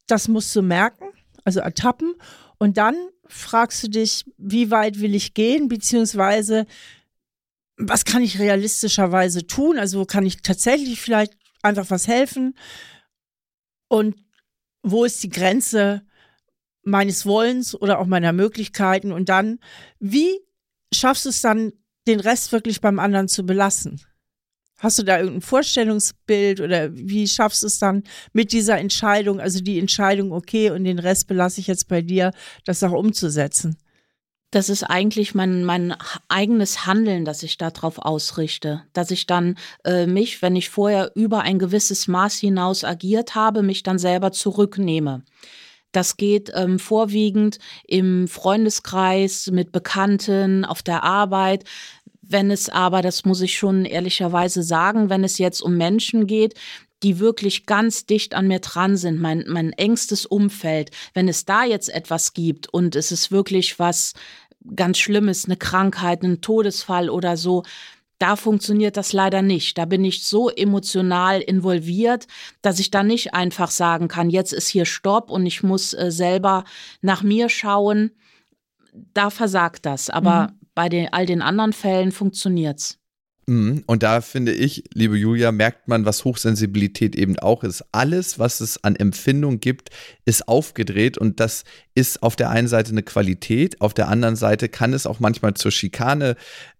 Das 0.07 0.27
musst 0.27 0.55
du 0.55 0.61
merken, 0.61 1.05
also 1.43 1.59
ertappen. 1.59 2.13
Und 2.57 2.77
dann 2.77 2.95
fragst 3.27 3.83
du 3.83 3.89
dich, 3.89 4.25
wie 4.37 4.71
weit 4.71 4.99
will 4.99 5.15
ich 5.15 5.33
gehen, 5.33 5.67
beziehungsweise 5.67 6.65
was 7.89 8.05
kann 8.05 8.23
ich 8.23 8.39
realistischerweise 8.39 9.45
tun? 9.47 9.77
Also 9.77 10.05
kann 10.05 10.25
ich 10.25 10.41
tatsächlich 10.41 11.01
vielleicht 11.01 11.33
einfach 11.61 11.89
was 11.89 12.07
helfen? 12.07 12.55
Und 13.87 14.15
wo 14.81 15.05
ist 15.05 15.23
die 15.23 15.29
Grenze 15.29 16.03
meines 16.83 17.25
Wollens 17.25 17.73
oder 17.73 17.99
auch 17.99 18.05
meiner 18.05 18.33
Möglichkeiten? 18.33 19.11
Und 19.11 19.29
dann, 19.29 19.59
wie 19.99 20.39
schaffst 20.93 21.25
du 21.25 21.29
es 21.29 21.41
dann, 21.41 21.71
den 22.07 22.19
Rest 22.19 22.51
wirklich 22.51 22.81
beim 22.81 22.99
anderen 22.99 23.29
zu 23.29 23.45
belassen? 23.45 24.01
Hast 24.77 24.99
du 24.99 25.03
da 25.03 25.17
irgendein 25.17 25.41
Vorstellungsbild 25.41 26.59
oder 26.59 26.93
wie 26.93 27.27
schaffst 27.27 27.63
du 27.63 27.67
es 27.67 27.79
dann 27.79 28.03
mit 28.33 28.51
dieser 28.51 28.77
Entscheidung, 28.77 29.39
also 29.39 29.61
die 29.61 29.79
Entscheidung, 29.79 30.33
okay, 30.33 30.71
und 30.71 30.83
den 30.83 30.99
Rest 30.99 31.27
belasse 31.27 31.61
ich 31.61 31.67
jetzt 31.67 31.87
bei 31.87 32.01
dir, 32.01 32.31
das 32.65 32.83
auch 32.83 32.91
umzusetzen? 32.91 33.77
Das 34.53 34.69
ist 34.69 34.83
eigentlich 34.83 35.33
mein, 35.33 35.63
mein 35.63 35.95
eigenes 36.27 36.85
Handeln, 36.85 37.25
das 37.25 37.41
ich 37.41 37.57
darauf 37.57 37.97
ausrichte. 37.97 38.83
Dass 38.93 39.09
ich 39.09 39.25
dann 39.25 39.57
äh, 39.83 40.05
mich, 40.05 40.43
wenn 40.43 40.55
ich 40.55 40.69
vorher 40.69 41.11
über 41.15 41.41
ein 41.41 41.57
gewisses 41.57 42.07
Maß 42.07 42.35
hinaus 42.35 42.83
agiert 42.83 43.33
habe, 43.33 43.63
mich 43.63 43.81
dann 43.81 43.97
selber 43.97 44.31
zurücknehme. 44.31 45.23
Das 45.91 46.17
geht 46.17 46.51
ähm, 46.53 46.77
vorwiegend 46.77 47.57
im 47.87 48.27
Freundeskreis, 48.27 49.49
mit 49.51 49.71
Bekannten, 49.71 50.65
auf 50.65 50.83
der 50.83 51.03
Arbeit. 51.03 51.63
Wenn 52.21 52.51
es 52.51 52.69
aber, 52.69 53.01
das 53.01 53.25
muss 53.25 53.41
ich 53.41 53.57
schon 53.57 53.85
ehrlicherweise 53.85 54.61
sagen, 54.61 55.09
wenn 55.09 55.23
es 55.23 55.39
jetzt 55.39 55.61
um 55.63 55.77
Menschen 55.77 56.27
geht, 56.27 56.53
die 57.03 57.19
wirklich 57.19 57.65
ganz 57.65 58.05
dicht 58.05 58.33
an 58.33 58.47
mir 58.47 58.59
dran 58.59 58.95
sind, 58.95 59.19
mein, 59.19 59.43
mein 59.47 59.73
engstes 59.73 60.25
Umfeld, 60.25 60.89
wenn 61.13 61.27
es 61.27 61.45
da 61.45 61.65
jetzt 61.65 61.93
etwas 61.93 62.33
gibt 62.33 62.73
und 62.73 62.95
es 62.95 63.11
ist 63.11 63.29
wirklich 63.31 63.77
was 63.77 64.13
ganz 64.75 64.97
Schlimmes, 64.97 65.45
eine 65.45 65.57
Krankheit, 65.57 66.23
ein 66.23 66.41
Todesfall 66.41 67.09
oder 67.09 67.37
so, 67.37 67.63
da 68.19 68.35
funktioniert 68.35 68.95
das 68.95 69.11
leider 69.11 69.41
nicht. 69.41 69.77
Da 69.77 69.85
bin 69.85 70.05
ich 70.05 70.25
so 70.25 70.49
emotional 70.49 71.41
involviert, 71.41 72.27
dass 72.61 72.79
ich 72.79 72.89
da 72.89 73.03
nicht 73.03 73.33
einfach 73.33 73.71
sagen 73.71 74.07
kann, 74.07 74.29
jetzt 74.29 74.53
ist 74.53 74.69
hier 74.69 74.85
Stopp 74.85 75.29
und 75.29 75.45
ich 75.45 75.63
muss 75.63 75.93
äh, 75.93 76.11
selber 76.11 76.63
nach 77.01 77.23
mir 77.23 77.49
schauen. 77.49 78.11
Da 79.13 79.29
versagt 79.29 79.85
das. 79.85 80.09
Aber 80.09 80.49
mhm 80.51 80.59
bei 80.75 80.89
den, 80.89 81.11
all 81.11 81.25
den 81.25 81.41
anderen 81.41 81.73
Fällen 81.73 82.11
funktioniert's. 82.11 82.99
Mhm. 83.45 83.83
Und 83.87 84.03
da 84.03 84.21
finde 84.21 84.53
ich, 84.53 84.83
liebe 84.93 85.17
Julia, 85.17 85.51
merkt 85.51 85.87
man, 85.87 86.05
was 86.05 86.23
Hochsensibilität 86.23 87.15
eben 87.15 87.37
auch 87.39 87.63
ist. 87.63 87.83
Alles, 87.91 88.39
was 88.39 88.61
es 88.61 88.83
an 88.83 88.95
Empfindung 88.95 89.59
gibt, 89.59 89.89
ist 90.25 90.47
aufgedreht 90.47 91.17
und 91.17 91.39
das 91.39 91.63
ist 91.95 92.23
auf 92.23 92.35
der 92.35 92.49
einen 92.49 92.67
Seite 92.67 92.91
eine 92.91 93.03
Qualität, 93.03 93.81
auf 93.81 93.93
der 93.93 94.07
anderen 94.07 94.35
Seite 94.35 94.69
kann 94.69 94.93
es 94.93 95.05
auch 95.05 95.19
manchmal 95.19 95.53
zur 95.55 95.71
Schikane 95.71 96.35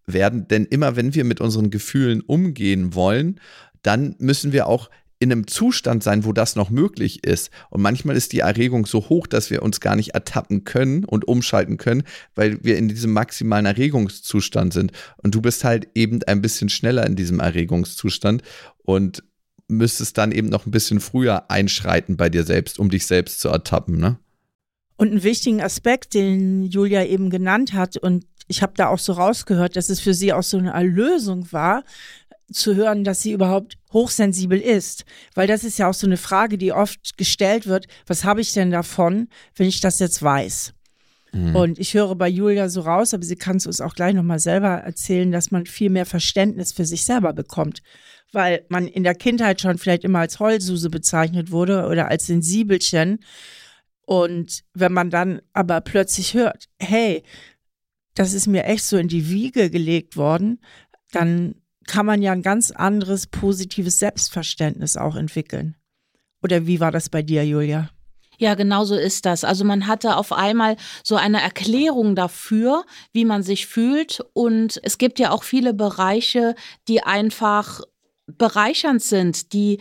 werden, 0.06 0.48
denn 0.48 0.66
immer 0.66 0.96
wenn 0.96 1.14
wir 1.14 1.24
mit 1.24 1.42
unseren 1.42 1.70
Gefühlen 1.70 2.22
umgehen 2.22 2.94
wollen, 2.94 3.40
dann 3.82 4.16
müssen 4.20 4.54
wir 4.54 4.68
auch 4.68 4.90
in 5.24 5.32
einem 5.32 5.48
Zustand 5.48 6.04
sein, 6.04 6.26
wo 6.26 6.34
das 6.34 6.56
noch 6.56 6.70
möglich 6.70 7.24
ist. 7.24 7.50
Und 7.70 7.82
manchmal 7.82 8.16
ist 8.16 8.34
die 8.34 8.40
Erregung 8.40 8.86
so 8.86 9.10
hoch, 9.10 9.26
dass 9.26 9.50
wir 9.50 9.64
uns 9.64 9.80
gar 9.80 9.96
nicht 9.96 10.10
ertappen 10.10 10.64
können 10.64 11.06
und 11.06 11.28
umschalten 11.28 11.78
können, 11.78 12.04
weil 12.36 12.64
wir 12.64 12.78
in 12.78 12.90
diesem 12.90 13.14
maximalen 13.14 13.66
Erregungszustand 13.66 14.74
sind. 14.74 14.92
Und 15.18 15.34
du 15.34 15.42
bist 15.42 15.64
halt 15.64 15.88
eben 15.96 16.22
ein 16.24 16.42
bisschen 16.42 16.70
schneller 16.70 17.06
in 17.06 17.16
diesem 17.16 17.40
Erregungszustand 17.40 18.44
und 18.84 19.24
müsstest 19.68 20.18
dann 20.18 20.32
eben 20.32 20.50
noch 20.50 20.66
ein 20.66 20.72
bisschen 20.72 21.00
früher 21.00 21.50
einschreiten 21.50 22.18
bei 22.18 22.30
dir 22.30 22.44
selbst, 22.44 22.80
um 22.80 22.90
dich 22.90 23.06
selbst 23.06 23.40
zu 23.40 23.50
ertappen, 23.50 23.98
ne? 23.98 24.20
Und 24.96 25.10
einen 25.10 25.24
wichtigen 25.24 25.62
Aspekt, 25.62 26.14
den 26.14 26.64
Julia 26.64 27.04
eben 27.04 27.32
genannt 27.32 27.74
hat, 27.74 27.98
und 27.98 28.26
ich 28.48 28.62
habe 28.62 28.74
da 28.76 28.90
auch 28.90 29.00
so 29.00 29.14
rausgehört, 29.14 29.76
dass 29.76 29.90
es 29.90 30.00
für 30.00 30.14
sie 30.14 30.34
auch 30.34 30.44
so 30.44 30.58
eine 30.58 30.72
Erlösung 30.72 31.52
war, 31.52 31.84
zu 32.54 32.76
hören, 32.76 33.04
dass 33.04 33.22
sie 33.22 33.32
überhaupt 33.32 33.78
hochsensibel 33.92 34.60
ist. 34.60 35.06
Weil 35.36 35.48
das 35.48 35.64
ist 35.64 35.78
ja 35.78 35.90
auch 35.90 35.94
so 35.94 36.08
eine 36.08 36.18
Frage, 36.18 36.58
die 36.58 36.72
oft 36.72 37.18
gestellt 37.18 37.68
wird, 37.68 37.88
was 38.08 38.24
habe 38.24 38.42
ich 38.42 38.54
denn 38.54 38.72
davon, 38.72 39.28
wenn 39.56 39.68
ich 39.68 39.82
das 39.82 40.00
jetzt 40.00 40.22
weiß? 40.22 40.74
Mhm. 41.34 41.56
Und 41.56 41.80
ich 41.80 41.94
höre 41.94 42.16
bei 42.16 42.28
Julia 42.28 42.70
so 42.70 42.82
raus, 42.82 43.14
aber 43.14 43.24
sie 43.24 43.36
kann 43.36 43.58
es 43.58 43.68
uns 43.68 43.82
auch 43.82 43.96
gleich 43.96 44.14
nochmal 44.14 44.40
selber 44.40 44.70
erzählen, 44.70 45.32
dass 45.32 45.52
man 45.52 45.66
viel 45.66 45.90
mehr 45.90 46.06
Verständnis 46.06 46.72
für 46.72 46.86
sich 46.86 47.06
selber 47.06 47.34
bekommt. 47.34 47.82
Weil 48.32 48.66
man 48.70 48.88
in 48.88 49.04
der 49.04 49.16
Kindheit 49.16 49.62
schon 49.62 49.78
vielleicht 49.78 50.04
immer 50.04 50.20
als 50.20 50.40
Heulsuse 50.40 50.90
bezeichnet 50.90 51.52
wurde 51.52 51.88
oder 51.88 52.10
als 52.10 52.28
Sensibelchen. 52.28 53.20
Und 54.06 54.64
wenn 54.74 54.94
man 54.94 55.10
dann 55.10 55.42
aber 55.54 55.82
plötzlich 55.82 56.34
hört, 56.34 56.70
hey, 56.80 57.24
das 58.16 58.34
ist 58.34 58.48
mir 58.48 58.66
echt 58.66 58.84
so 58.86 58.98
in 58.98 59.08
die 59.08 59.30
Wiege 59.30 59.70
gelegt 59.70 60.18
worden, 60.18 60.60
dann 61.12 61.56
kann 61.88 62.06
man 62.06 62.22
ja 62.22 62.32
ein 62.32 62.42
ganz 62.42 62.72
anderes 62.72 63.28
positives 63.28 64.00
Selbstverständnis 64.00 64.98
auch 64.98 65.16
entwickeln. 65.16 65.76
Oder 66.42 66.68
wie 66.68 66.80
war 66.80 66.92
das 66.92 67.10
bei 67.10 67.22
dir, 67.22 67.46
Julia? 67.46 67.90
Ja, 68.38 68.56
genau 68.56 68.84
so 68.84 68.96
ist 68.96 69.26
das. 69.26 69.44
Also 69.44 69.64
man 69.64 69.88
hatte 69.88 70.18
auf 70.18 70.34
einmal 70.34 70.76
so 71.04 71.16
eine 71.16 71.42
Erklärung 71.42 72.16
dafür, 72.16 72.84
wie 73.12 73.26
man 73.26 73.44
sich 73.44 73.68
fühlt. 73.68 74.22
Und 74.34 74.80
es 74.84 74.98
gibt 74.98 75.20
ja 75.20 75.32
auch 75.32 75.44
viele 75.44 75.74
Bereiche, 75.74 76.56
die 76.88 77.04
einfach 77.04 77.82
bereichernd 78.26 79.02
sind, 79.02 79.54
die 79.54 79.80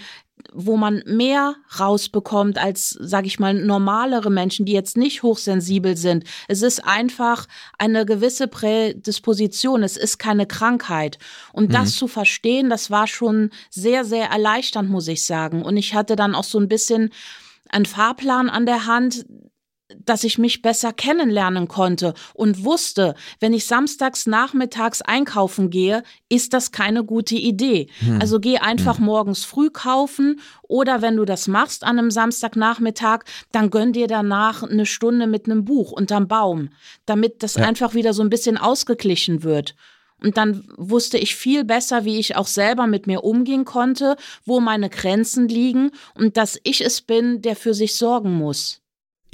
wo 0.52 0.76
man 0.76 1.02
mehr 1.07 1.57
rausbekommt 1.78 2.59
als, 2.59 2.90
sage 2.90 3.26
ich 3.26 3.38
mal, 3.38 3.55
normalere 3.55 4.31
Menschen, 4.31 4.66
die 4.66 4.72
jetzt 4.72 4.96
nicht 4.96 5.22
hochsensibel 5.22 5.96
sind. 5.96 6.24
Es 6.48 6.62
ist 6.62 6.85
einfach 6.85 7.46
eine 7.78 8.07
gewisse 8.07 8.48
Prädisposition. 8.48 9.83
Es 9.83 9.96
ist 9.96 10.18
keine 10.18 10.46
Krankheit. 10.46 11.18
Und 11.52 11.68
mhm. 11.68 11.72
das 11.72 11.96
zu 11.96 12.09
verstehen, 12.09 12.70
das 12.70 12.90
war 12.90 13.07
schon 13.07 13.50
sehr, 13.70 14.05
sehr 14.05 14.26
erleichternd, 14.31 14.90
muss 14.90 15.09
ich 15.09 15.24
sagen. 15.24 15.62
Und 15.62 15.76
ich 15.76 15.94
hatte 15.94 16.16
dann 16.16 16.35
auch 16.35 16.44
so 16.44 16.59
ein 16.59 16.68
bisschen 16.68 17.11
einen 17.68 17.87
Fahrplan 17.87 18.50
an 18.50 18.66
der 18.66 18.87
Hand, 18.87 19.24
dass 20.05 20.24
ich 20.24 20.38
mich 20.38 20.62
besser 20.62 20.92
kennenlernen 20.92 21.68
konnte 21.68 22.14
und 22.35 22.64
wusste, 22.64 23.14
wenn 23.40 23.52
ich 23.52 23.66
samstags 23.66 24.26
nachmittags 24.26 25.02
einkaufen 25.02 25.70
gehe, 25.70 26.02
ist 26.28 26.52
das 26.52 26.72
keine 26.72 27.05
gute 27.05 27.37
Idee. 27.37 27.88
Hm. 28.00 28.20
Also 28.20 28.40
geh 28.40 28.59
einfach 28.59 28.98
hm. 28.98 29.05
morgens 29.05 29.44
früh 29.44 29.70
kaufen 29.70 30.40
oder 30.62 31.02
wenn 31.02 31.16
du 31.16 31.24
das 31.24 31.48
machst 31.48 31.85
an 31.85 31.98
einem 31.98 32.11
Samstagnachmittag, 32.11 33.20
dann 33.52 33.70
gönn 33.70 33.92
dir 33.92 34.07
danach 34.07 34.62
eine 34.62 34.87
Stunde 34.87 35.26
mit 35.26 35.46
einem 35.46 35.64
Buch 35.64 35.92
unterm 35.92 36.28
Baum, 36.28 36.70
damit 37.07 37.42
das 37.42 37.55
ja. 37.55 37.66
einfach 37.66 37.94
wieder 37.94 38.12
so 38.12 38.22
ein 38.22 38.31
bisschen 38.31 38.57
ausgeglichen 38.59 39.42
wird. 39.42 39.74
Und 40.22 40.37
dann 40.37 40.64
wusste 40.76 41.18
ich 41.18 41.35
viel 41.35 41.64
besser, 41.64 42.05
wie 42.05 42.18
ich 42.18 42.37
auch 42.37 42.46
selber 42.46 42.87
mit 42.87 43.07
mir 43.07 43.24
umgehen 43.24 43.64
konnte, 43.64 44.16
wo 44.44 44.61
meine 44.61 44.88
Grenzen 44.88 45.48
liegen 45.48 45.90
und 46.14 46.37
dass 46.37 46.59
ich 46.62 46.81
es 46.81 47.00
bin, 47.00 47.42
der 47.42 47.57
für 47.57 47.74
sich 47.74 47.96
sorgen 47.96 48.33
muss. 48.33 48.82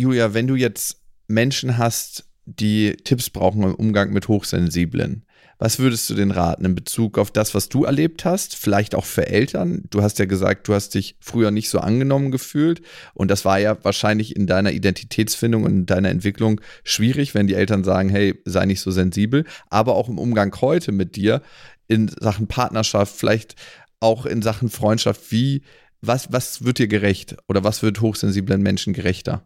Julia, 0.00 0.32
wenn 0.32 0.46
du 0.46 0.54
jetzt 0.54 1.02
Menschen 1.26 1.76
hast, 1.76 2.24
die 2.46 2.96
Tipps 3.02 3.30
brauchen 3.30 3.64
im 3.64 3.74
Umgang 3.74 4.12
mit 4.12 4.28
Hochsensiblen, 4.28 5.24
was 5.58 5.80
würdest 5.80 6.08
du 6.08 6.14
denn 6.14 6.30
raten 6.30 6.64
in 6.64 6.76
Bezug 6.76 7.18
auf 7.18 7.32
das, 7.32 7.52
was 7.52 7.68
du 7.68 7.82
erlebt 7.82 8.24
hast? 8.24 8.54
Vielleicht 8.54 8.94
auch 8.94 9.04
für 9.04 9.26
Eltern? 9.26 9.82
Du 9.90 10.00
hast 10.00 10.20
ja 10.20 10.26
gesagt, 10.26 10.68
du 10.68 10.74
hast 10.74 10.94
dich 10.94 11.16
früher 11.18 11.50
nicht 11.50 11.68
so 11.68 11.80
angenommen 11.80 12.30
gefühlt. 12.30 12.80
Und 13.12 13.28
das 13.28 13.44
war 13.44 13.58
ja 13.58 13.76
wahrscheinlich 13.82 14.36
in 14.36 14.46
deiner 14.46 14.70
Identitätsfindung 14.70 15.64
und 15.64 15.72
in 15.72 15.86
deiner 15.86 16.10
Entwicklung 16.10 16.60
schwierig, 16.84 17.34
wenn 17.34 17.48
die 17.48 17.54
Eltern 17.54 17.82
sagen, 17.82 18.08
hey, 18.08 18.40
sei 18.44 18.66
nicht 18.66 18.80
so 18.80 18.92
sensibel. 18.92 19.44
Aber 19.68 19.96
auch 19.96 20.08
im 20.08 20.18
Umgang 20.18 20.54
heute 20.60 20.92
mit 20.92 21.16
dir 21.16 21.42
in 21.88 22.06
Sachen 22.20 22.46
Partnerschaft, 22.46 23.16
vielleicht 23.16 23.56
auch 23.98 24.26
in 24.26 24.42
Sachen 24.42 24.68
Freundschaft. 24.68 25.32
Wie, 25.32 25.62
was, 26.00 26.32
was 26.32 26.62
wird 26.62 26.78
dir 26.78 26.86
gerecht? 26.86 27.36
Oder 27.48 27.64
was 27.64 27.82
wird 27.82 28.00
hochsensiblen 28.00 28.62
Menschen 28.62 28.92
gerechter? 28.92 29.44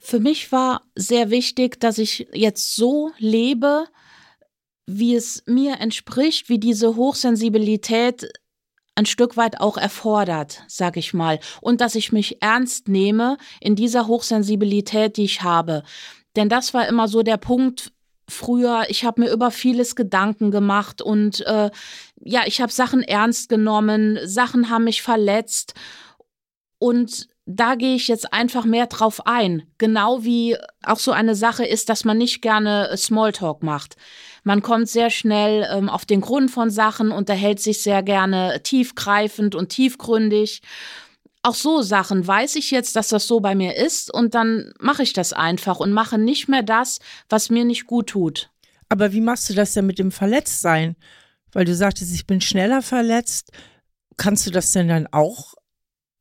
Für 0.00 0.18
mich 0.18 0.50
war 0.50 0.82
sehr 0.94 1.30
wichtig, 1.30 1.78
dass 1.78 1.98
ich 1.98 2.28
jetzt 2.32 2.74
so 2.74 3.10
lebe, 3.18 3.86
wie 4.86 5.14
es 5.14 5.42
mir 5.46 5.78
entspricht, 5.78 6.48
wie 6.48 6.58
diese 6.58 6.96
Hochsensibilität 6.96 8.32
ein 8.94 9.06
Stück 9.06 9.36
weit 9.36 9.60
auch 9.60 9.76
erfordert, 9.76 10.62
sag 10.68 10.96
ich 10.96 11.14
mal, 11.14 11.38
und 11.60 11.80
dass 11.80 11.94
ich 11.94 12.12
mich 12.12 12.42
ernst 12.42 12.88
nehme 12.88 13.36
in 13.60 13.76
dieser 13.76 14.06
Hochsensibilität, 14.06 15.16
die 15.16 15.24
ich 15.24 15.42
habe. 15.42 15.84
Denn 16.34 16.48
das 16.48 16.74
war 16.74 16.88
immer 16.88 17.06
so 17.06 17.22
der 17.22 17.36
Punkt 17.36 17.92
früher. 18.28 18.84
Ich 18.88 19.04
habe 19.04 19.22
mir 19.22 19.30
über 19.30 19.50
vieles 19.50 19.96
Gedanken 19.96 20.50
gemacht 20.50 21.02
und 21.02 21.40
äh, 21.46 21.70
ja, 22.22 22.42
ich 22.46 22.60
habe 22.60 22.72
Sachen 22.72 23.02
ernst 23.02 23.48
genommen, 23.48 24.18
Sachen 24.24 24.70
haben 24.70 24.84
mich 24.84 25.02
verletzt 25.02 25.74
und 26.78 27.28
da 27.50 27.74
gehe 27.74 27.94
ich 27.96 28.08
jetzt 28.08 28.32
einfach 28.32 28.64
mehr 28.64 28.86
drauf 28.86 29.26
ein. 29.26 29.62
Genau 29.78 30.24
wie 30.24 30.56
auch 30.84 30.98
so 30.98 31.12
eine 31.12 31.34
Sache 31.34 31.64
ist, 31.64 31.88
dass 31.88 32.04
man 32.04 32.18
nicht 32.18 32.42
gerne 32.42 32.94
Smalltalk 32.96 33.62
macht. 33.62 33.96
Man 34.42 34.62
kommt 34.62 34.88
sehr 34.88 35.10
schnell 35.10 35.66
ähm, 35.70 35.88
auf 35.88 36.06
den 36.06 36.20
Grund 36.20 36.50
von 36.50 36.70
Sachen, 36.70 37.12
unterhält 37.12 37.60
sich 37.60 37.82
sehr 37.82 38.02
gerne 38.02 38.62
tiefgreifend 38.62 39.54
und 39.54 39.68
tiefgründig. 39.68 40.62
Auch 41.42 41.54
so 41.54 41.82
Sachen 41.82 42.26
weiß 42.26 42.56
ich 42.56 42.70
jetzt, 42.70 42.96
dass 42.96 43.08
das 43.08 43.26
so 43.26 43.40
bei 43.40 43.54
mir 43.54 43.76
ist 43.76 44.12
und 44.12 44.34
dann 44.34 44.72
mache 44.78 45.02
ich 45.02 45.12
das 45.12 45.32
einfach 45.32 45.80
und 45.80 45.92
mache 45.92 46.18
nicht 46.18 46.48
mehr 46.48 46.62
das, 46.62 46.98
was 47.28 47.50
mir 47.50 47.64
nicht 47.64 47.86
gut 47.86 48.08
tut. 48.08 48.50
Aber 48.88 49.12
wie 49.12 49.20
machst 49.20 49.48
du 49.48 49.54
das 49.54 49.72
denn 49.72 49.86
mit 49.86 49.98
dem 49.98 50.12
Verletztsein? 50.12 50.96
Weil 51.52 51.64
du 51.64 51.74
sagtest, 51.74 52.14
ich 52.14 52.26
bin 52.26 52.40
schneller 52.40 52.82
verletzt. 52.82 53.52
Kannst 54.16 54.46
du 54.46 54.50
das 54.50 54.72
denn 54.72 54.88
dann 54.88 55.06
auch 55.10 55.54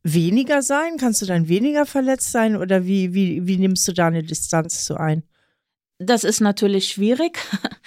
weniger 0.04 0.62
sein? 0.62 0.98
Kannst 0.98 1.22
du 1.22 1.26
dann 1.26 1.48
weniger 1.48 1.86
verletzt 1.86 2.32
sein 2.32 2.56
oder 2.56 2.86
wie, 2.86 3.14
wie, 3.14 3.46
wie 3.48 3.58
nimmst 3.58 3.88
du 3.88 3.94
da 3.94 4.08
eine 4.08 4.24
Distanz 4.24 4.86
zu 4.86 4.98
ein? 4.98 5.24
Das 5.98 6.24
ist 6.24 6.40
natürlich 6.40 6.90
schwierig. 6.90 7.40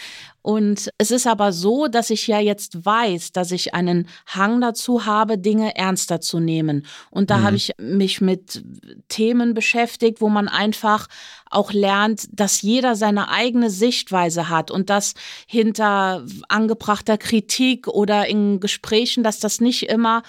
Und 0.43 0.91
es 0.99 1.13
ist 1.13 1.29
aber 1.29 1.53
so, 1.53 1.87
dass 1.87 2.11
ich 2.11 2.27
ja 2.27 2.41
jetzt 2.41 2.85
weiß, 2.85 3.31
dass 3.31 3.53
ich 3.53 3.75
einen 3.75 4.09
Hang 4.27 4.61
dazu 4.61 5.07
habe, 5.07 5.39
Dinge 5.39 5.77
ernster 5.77 6.21
zu 6.21 6.41
nehmen. 6.41 6.85
Und 7.11 7.31
da 7.31 7.39
mhm. 7.39 7.43
habe 7.45 7.57
ich 7.57 7.73
mich 7.79 8.21
mit 8.21 8.65
Themen 9.07 9.55
beschäftigt, 9.55 10.21
wo 10.21 10.29
man 10.29 10.49
einfach 10.49 11.07
auch 11.49 11.73
lernt, 11.73 12.27
dass 12.33 12.61
jeder 12.61 12.97
seine 12.97 13.29
eigene 13.29 13.71
Sichtweise 13.71 14.49
hat 14.49 14.73
und 14.73 14.91
dass 14.91 15.15
hinter 15.47 16.27
angebrachter 16.49 17.19
Kritik 17.19 17.87
oder 17.87 18.27
in 18.27 18.59
Gesprächen, 18.59 19.23
dass 19.23 19.39
das 19.39 19.61
nicht 19.61 19.89
immer 19.89 20.25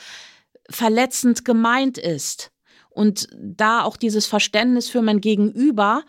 verletzend 0.69 1.45
gemeint 1.45 1.97
ist. 1.97 2.51
Und 2.89 3.27
da 3.35 3.83
auch 3.83 3.97
dieses 3.97 4.27
Verständnis 4.27 4.89
für 4.89 5.01
mein 5.01 5.19
Gegenüber 5.19 6.03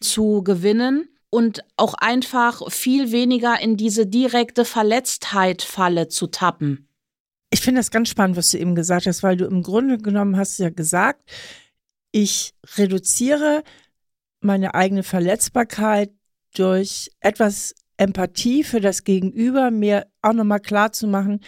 zu 0.00 0.42
gewinnen 0.44 1.08
und 1.30 1.64
auch 1.76 1.94
einfach 1.94 2.70
viel 2.70 3.10
weniger 3.10 3.60
in 3.60 3.76
diese 3.76 4.06
direkte 4.06 4.64
Verletztheit-Falle 4.64 6.06
zu 6.06 6.28
tappen. 6.28 6.88
Ich 7.50 7.60
finde 7.60 7.80
das 7.80 7.90
ganz 7.90 8.08
spannend, 8.08 8.36
was 8.36 8.50
du 8.50 8.58
eben 8.58 8.74
gesagt 8.74 9.06
hast, 9.06 9.22
weil 9.22 9.36
du 9.36 9.44
im 9.44 9.62
Grunde 9.62 9.98
genommen 9.98 10.36
hast 10.36 10.58
ja 10.58 10.70
gesagt, 10.70 11.28
ich 12.12 12.54
reduziere 12.76 13.64
meine 14.40 14.74
eigene 14.74 15.02
Verletzbarkeit 15.02 16.12
durch 16.54 17.10
etwas 17.18 17.74
Empathie 17.96 18.62
für 18.62 18.80
das 18.80 19.02
Gegenüber, 19.02 19.70
mir 19.70 20.06
auch 20.22 20.32
nochmal 20.32 20.60
klar 20.60 20.92
zu 20.92 21.08
machen, 21.08 21.40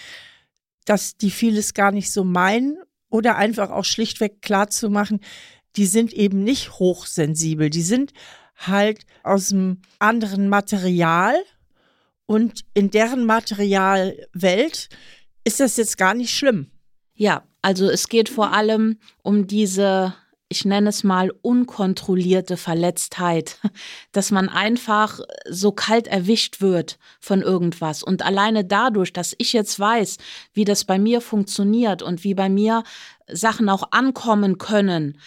dass 0.87 1.19
die 1.19 1.31
vieles 1.31 1.75
gar 1.75 1.93
nicht 1.93 2.11
so 2.11 2.25
meinen 2.25 2.79
oder 3.11 3.37
einfach 3.37 3.71
auch 3.71 3.85
schlichtweg 3.85 4.41
klar 4.41 4.71
zu 4.71 4.89
machen, 4.89 5.21
die 5.77 5.87
sind 5.87 6.15
eben 6.15 6.43
nicht 6.43 6.79
hochsensibel, 6.79 7.69
die 7.69 7.83
sind 7.83 8.13
halt 8.57 9.05
aus 9.23 9.53
einem 9.53 9.83
anderen 9.99 10.49
Material 10.49 11.35
und 12.25 12.65
in 12.73 12.91
deren 12.91 13.27
Materialwelt 13.27 14.89
ist 15.45 15.61
das 15.61 15.77
jetzt 15.77 15.99
gar 15.99 16.15
nicht 16.15 16.35
schlimm. 16.35 16.71
Ja, 17.15 17.45
also 17.63 17.89
es 17.89 18.09
geht 18.09 18.29
vor 18.29 18.53
allem 18.53 18.99
um 19.23 19.47
diese 19.47 20.15
ich 20.49 20.65
nenne 20.65 20.91
es 20.91 21.03
mal 21.03 21.33
unkontrollierte 21.43 22.57
Verletztheit, 22.57 23.59
dass 24.13 24.31
man 24.31 24.49
einfach 24.49 25.21
so 25.49 25.73
kalt 25.73 26.07
erwischt 26.07 26.61
wird 26.61 26.99
von 27.21 27.43
irgendwas. 27.43 28.03
Und 28.03 28.23
alleine 28.23 28.65
dadurch, 28.65 29.13
dass 29.13 29.35
ich 29.39 29.53
jetzt 29.53 29.79
weiß, 29.79 30.19
wie 30.53 30.65
das 30.65 30.85
bei 30.85 30.99
mir 30.99 31.21
funktioniert 31.21 32.03
und 32.03 32.25
wie 32.25 32.35
bei 32.35 32.49
mir 32.49 32.85
Sachen 33.29 33.69
auch 33.69 33.89
ankommen 33.91 34.59
können, 34.59 35.19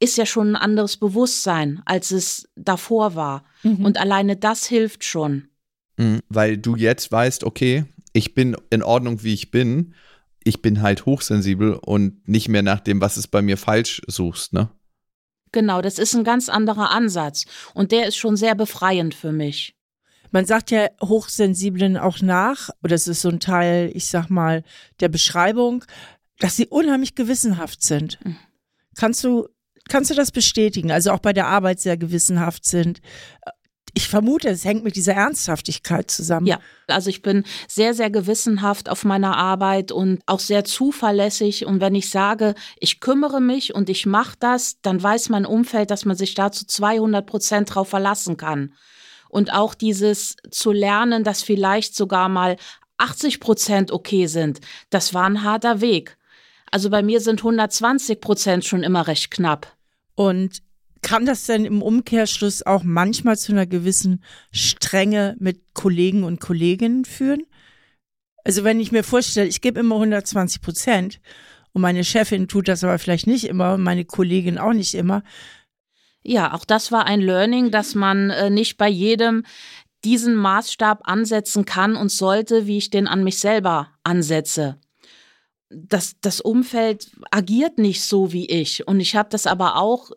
ist 0.00 0.16
ja 0.16 0.26
schon 0.26 0.52
ein 0.52 0.56
anderes 0.56 0.96
Bewusstsein, 0.96 1.82
als 1.84 2.10
es 2.10 2.48
davor 2.54 3.14
war. 3.14 3.44
Mhm. 3.62 3.84
Und 3.84 3.98
alleine 3.98 4.36
das 4.36 4.66
hilft 4.66 5.04
schon. 5.04 5.48
Mhm, 5.96 6.20
weil 6.28 6.56
du 6.56 6.76
jetzt 6.76 7.10
weißt, 7.10 7.42
okay, 7.44 7.84
ich 8.12 8.34
bin 8.34 8.56
in 8.70 8.82
Ordnung, 8.82 9.22
wie 9.22 9.34
ich 9.34 9.50
bin. 9.50 9.94
Ich 10.44 10.62
bin 10.62 10.82
halt 10.82 11.06
hochsensibel 11.06 11.74
und 11.74 12.26
nicht 12.28 12.48
mehr 12.48 12.62
nach 12.62 12.80
dem, 12.80 13.00
was 13.00 13.16
es 13.16 13.26
bei 13.26 13.42
mir 13.42 13.56
falsch 13.56 14.02
suchst, 14.06 14.52
ne? 14.52 14.70
Genau, 15.52 15.80
das 15.80 15.98
ist 15.98 16.14
ein 16.14 16.24
ganz 16.24 16.48
anderer 16.48 16.90
Ansatz. 16.90 17.46
Und 17.72 17.90
der 17.90 18.06
ist 18.06 18.16
schon 18.16 18.36
sehr 18.36 18.54
befreiend 18.54 19.14
für 19.14 19.32
mich. 19.32 19.74
Man 20.30 20.44
sagt 20.44 20.70
ja 20.70 20.88
Hochsensiblen 21.02 21.96
auch 21.96 22.20
nach, 22.20 22.68
oder 22.82 22.94
es 22.94 23.08
ist 23.08 23.22
so 23.22 23.30
ein 23.30 23.40
Teil, 23.40 23.90
ich 23.94 24.08
sag 24.08 24.28
mal, 24.28 24.62
der 25.00 25.08
Beschreibung, 25.08 25.84
dass 26.38 26.56
sie 26.56 26.66
unheimlich 26.66 27.14
gewissenhaft 27.14 27.82
sind. 27.82 28.18
Mhm. 28.24 28.36
Kannst 28.94 29.24
du 29.24 29.48
Kannst 29.88 30.10
du 30.10 30.14
das 30.14 30.30
bestätigen? 30.30 30.92
Also 30.92 31.10
auch 31.10 31.18
bei 31.18 31.32
der 31.32 31.46
Arbeit 31.46 31.80
sehr 31.80 31.96
gewissenhaft 31.96 32.64
sind. 32.64 33.00
Ich 33.98 34.08
vermute, 34.08 34.48
es 34.50 34.64
hängt 34.64 34.84
mit 34.84 34.94
dieser 34.94 35.14
Ernsthaftigkeit 35.14 36.08
zusammen. 36.08 36.46
Ja, 36.46 36.60
also 36.86 37.10
ich 37.10 37.20
bin 37.20 37.42
sehr, 37.66 37.94
sehr 37.94 38.10
gewissenhaft 38.10 38.88
auf 38.88 39.04
meiner 39.04 39.36
Arbeit 39.36 39.90
und 39.90 40.22
auch 40.26 40.38
sehr 40.38 40.62
zuverlässig. 40.62 41.66
Und 41.66 41.80
wenn 41.80 41.96
ich 41.96 42.08
sage, 42.08 42.54
ich 42.78 43.00
kümmere 43.00 43.40
mich 43.40 43.74
und 43.74 43.90
ich 43.90 44.06
mache 44.06 44.36
das, 44.38 44.80
dann 44.82 45.02
weiß 45.02 45.30
mein 45.30 45.44
Umfeld, 45.44 45.90
dass 45.90 46.04
man 46.04 46.16
sich 46.16 46.34
da 46.34 46.52
zu 46.52 46.64
200 46.64 47.26
Prozent 47.26 47.74
drauf 47.74 47.88
verlassen 47.88 48.36
kann. 48.36 48.72
Und 49.30 49.52
auch 49.52 49.74
dieses 49.74 50.36
zu 50.48 50.70
lernen, 50.70 51.24
dass 51.24 51.42
vielleicht 51.42 51.96
sogar 51.96 52.28
mal 52.28 52.56
80 52.98 53.40
Prozent 53.40 53.90
okay 53.90 54.26
sind, 54.26 54.60
das 54.90 55.12
war 55.12 55.24
ein 55.24 55.42
harter 55.42 55.80
Weg. 55.80 56.18
Also 56.70 56.88
bei 56.88 57.02
mir 57.02 57.20
sind 57.20 57.40
120 57.40 58.20
Prozent 58.20 58.64
schon 58.64 58.84
immer 58.84 59.08
recht 59.08 59.32
knapp. 59.32 59.76
Und 60.14 60.62
kann 61.02 61.26
das 61.26 61.46
denn 61.46 61.64
im 61.64 61.82
Umkehrschluss 61.82 62.64
auch 62.64 62.82
manchmal 62.82 63.38
zu 63.38 63.52
einer 63.52 63.66
gewissen 63.66 64.22
Strenge 64.50 65.36
mit 65.38 65.74
Kollegen 65.74 66.24
und 66.24 66.40
Kolleginnen 66.40 67.04
führen? 67.04 67.42
Also 68.44 68.64
wenn 68.64 68.80
ich 68.80 68.92
mir 68.92 69.04
vorstelle, 69.04 69.48
ich 69.48 69.60
gebe 69.60 69.80
immer 69.80 69.96
120 69.96 70.62
Prozent 70.62 71.20
Und 71.72 71.82
meine 71.82 72.04
Chefin 72.04 72.48
tut 72.48 72.68
das 72.68 72.82
aber 72.82 72.98
vielleicht 72.98 73.26
nicht 73.26 73.44
immer 73.44 73.74
und 73.74 73.82
meine 73.82 74.04
Kollegin 74.04 74.58
auch 74.58 74.72
nicht 74.72 74.94
immer. 74.94 75.22
Ja, 76.22 76.54
auch 76.54 76.64
das 76.64 76.90
war 76.90 77.06
ein 77.06 77.20
Learning, 77.20 77.70
dass 77.70 77.94
man 77.94 78.30
äh, 78.30 78.50
nicht 78.50 78.76
bei 78.76 78.88
jedem 78.88 79.44
diesen 80.04 80.34
Maßstab 80.34 81.02
ansetzen 81.04 81.64
kann 81.64 81.96
und 81.96 82.10
sollte, 82.10 82.66
wie 82.66 82.78
ich 82.78 82.90
den 82.90 83.06
an 83.06 83.24
mich 83.24 83.38
selber 83.38 83.90
ansetze. 84.04 84.78
Das, 85.70 86.16
das 86.20 86.40
Umfeld 86.40 87.10
agiert 87.30 87.78
nicht 87.78 88.02
so 88.02 88.32
wie 88.32 88.46
ich. 88.46 88.86
Und 88.86 89.00
ich 89.00 89.16
habe 89.16 89.28
das 89.28 89.46
aber 89.46 89.76
auch 89.76 90.10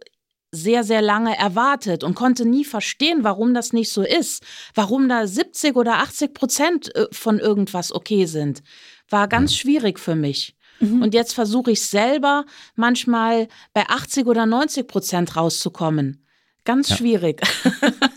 sehr, 0.52 0.84
sehr 0.84 1.02
lange 1.02 1.38
erwartet 1.38 2.04
und 2.04 2.16
konnte 2.16 2.46
nie 2.46 2.66
verstehen, 2.66 3.24
warum 3.24 3.54
das 3.54 3.72
nicht 3.72 3.92
so 3.92 4.02
ist. 4.02 4.44
Warum 4.76 5.08
da 5.08 5.26
70 5.26 5.76
oder 5.76 6.00
80 6.00 6.34
Prozent 6.34 6.96
äh, 6.96 7.08
von 7.12 7.40
irgendwas 7.40 7.94
okay 7.94 8.26
sind. 8.26 8.62
War 9.10 9.28
ganz 9.28 9.52
mhm. 9.52 9.56
schwierig 9.56 10.00
für 10.00 10.16
mich. 10.16 10.56
Mhm. 10.80 11.02
Und 11.02 11.14
jetzt 11.14 11.34
versuche 11.34 11.72
ich 11.72 11.86
selber 11.86 12.46
manchmal 12.76 13.48
bei 13.74 13.88
80 13.88 14.26
oder 14.26 14.46
90 14.46 14.88
Prozent 14.88 15.36
rauszukommen. 15.38 16.26
Ganz 16.66 16.90
ja. 16.90 16.98
schwierig. 16.98 17.42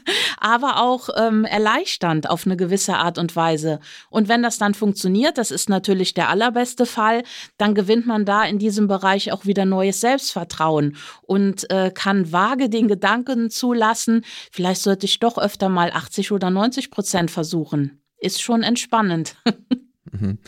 aber 0.45 0.83
auch 0.83 1.09
ähm, 1.17 1.47
erleichternd 1.47 2.29
auf 2.29 2.45
eine 2.45 2.59
gewisse 2.59 2.97
Art 2.97 3.17
und 3.17 3.35
Weise. 3.35 3.81
Und 4.11 4.29
wenn 4.29 4.43
das 4.43 4.59
dann 4.59 4.75
funktioniert, 4.75 5.39
das 5.39 5.51
ist 5.51 5.71
natürlich 5.71 6.13
der 6.13 6.29
allerbeste 6.29 6.85
Fall, 6.85 7.23
dann 7.57 7.75
gewinnt 7.75 8.07
man 8.07 8.27
da 8.27 8.45
in 8.45 8.59
diesem 8.59 8.87
Bereich 8.87 9.33
auch 9.33 9.47
wieder 9.47 9.65
neues 9.65 10.03
Selbstvertrauen 10.03 10.97
und 11.23 11.71
äh, 11.71 11.91
kann 11.95 12.31
vage 12.31 12.69
den 12.69 12.89
Gedanken 12.89 13.49
zulassen, 13.49 14.23
vielleicht 14.53 14.83
sollte 14.83 15.07
ich 15.07 15.19
doch 15.19 15.39
öfter 15.39 15.71
mal 15.71 15.91
80 15.91 16.31
oder 16.33 16.51
90 16.51 16.91
Prozent 16.91 17.31
versuchen. 17.31 18.03
Ist 18.19 18.43
schon 18.43 18.63
entspannend. 18.63 19.37
mhm. 20.13 20.39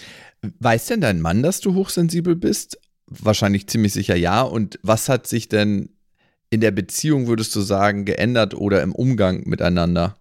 Weiß 0.59 0.87
denn 0.87 1.01
dein 1.01 1.23
Mann, 1.23 1.43
dass 1.43 1.61
du 1.61 1.73
hochsensibel 1.73 2.37
bist? 2.37 2.79
Wahrscheinlich 3.07 3.67
ziemlich 3.67 3.95
sicher 3.95 4.17
ja. 4.17 4.43
Und 4.43 4.79
was 4.83 5.09
hat 5.09 5.27
sich 5.27 5.49
denn 5.49 5.96
in 6.51 6.61
der 6.61 6.71
Beziehung, 6.71 7.27
würdest 7.27 7.55
du 7.55 7.61
sagen, 7.61 8.05
geändert 8.05 8.55
oder 8.55 8.83
im 8.83 8.95
Umgang 8.95 9.43
miteinander? 9.47 10.17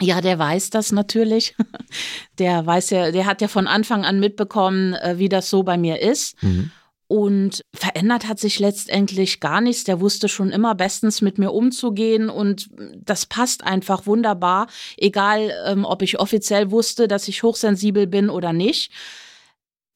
Ja, 0.00 0.20
der 0.20 0.38
weiß 0.38 0.70
das 0.70 0.92
natürlich. 0.92 1.54
Der 2.38 2.64
weiß 2.64 2.90
ja, 2.90 3.10
der 3.10 3.26
hat 3.26 3.40
ja 3.40 3.48
von 3.48 3.66
Anfang 3.66 4.04
an 4.04 4.20
mitbekommen, 4.20 4.94
äh, 4.94 5.18
wie 5.18 5.28
das 5.28 5.50
so 5.50 5.64
bei 5.64 5.76
mir 5.76 6.00
ist. 6.00 6.40
Mhm. 6.40 6.70
Und 7.08 7.62
verändert 7.74 8.28
hat 8.28 8.38
sich 8.38 8.60
letztendlich 8.60 9.40
gar 9.40 9.60
nichts. 9.60 9.82
Der 9.82 9.98
wusste 9.98 10.28
schon 10.28 10.50
immer 10.50 10.76
bestens 10.76 11.20
mit 11.20 11.36
mir 11.38 11.50
umzugehen 11.50 12.28
und 12.28 12.68
das 12.96 13.26
passt 13.26 13.64
einfach 13.64 14.06
wunderbar, 14.06 14.68
egal 14.96 15.52
ähm, 15.66 15.84
ob 15.84 16.02
ich 16.02 16.20
offiziell 16.20 16.70
wusste, 16.70 17.08
dass 17.08 17.26
ich 17.26 17.42
hochsensibel 17.42 18.06
bin 18.06 18.30
oder 18.30 18.52
nicht. 18.52 18.92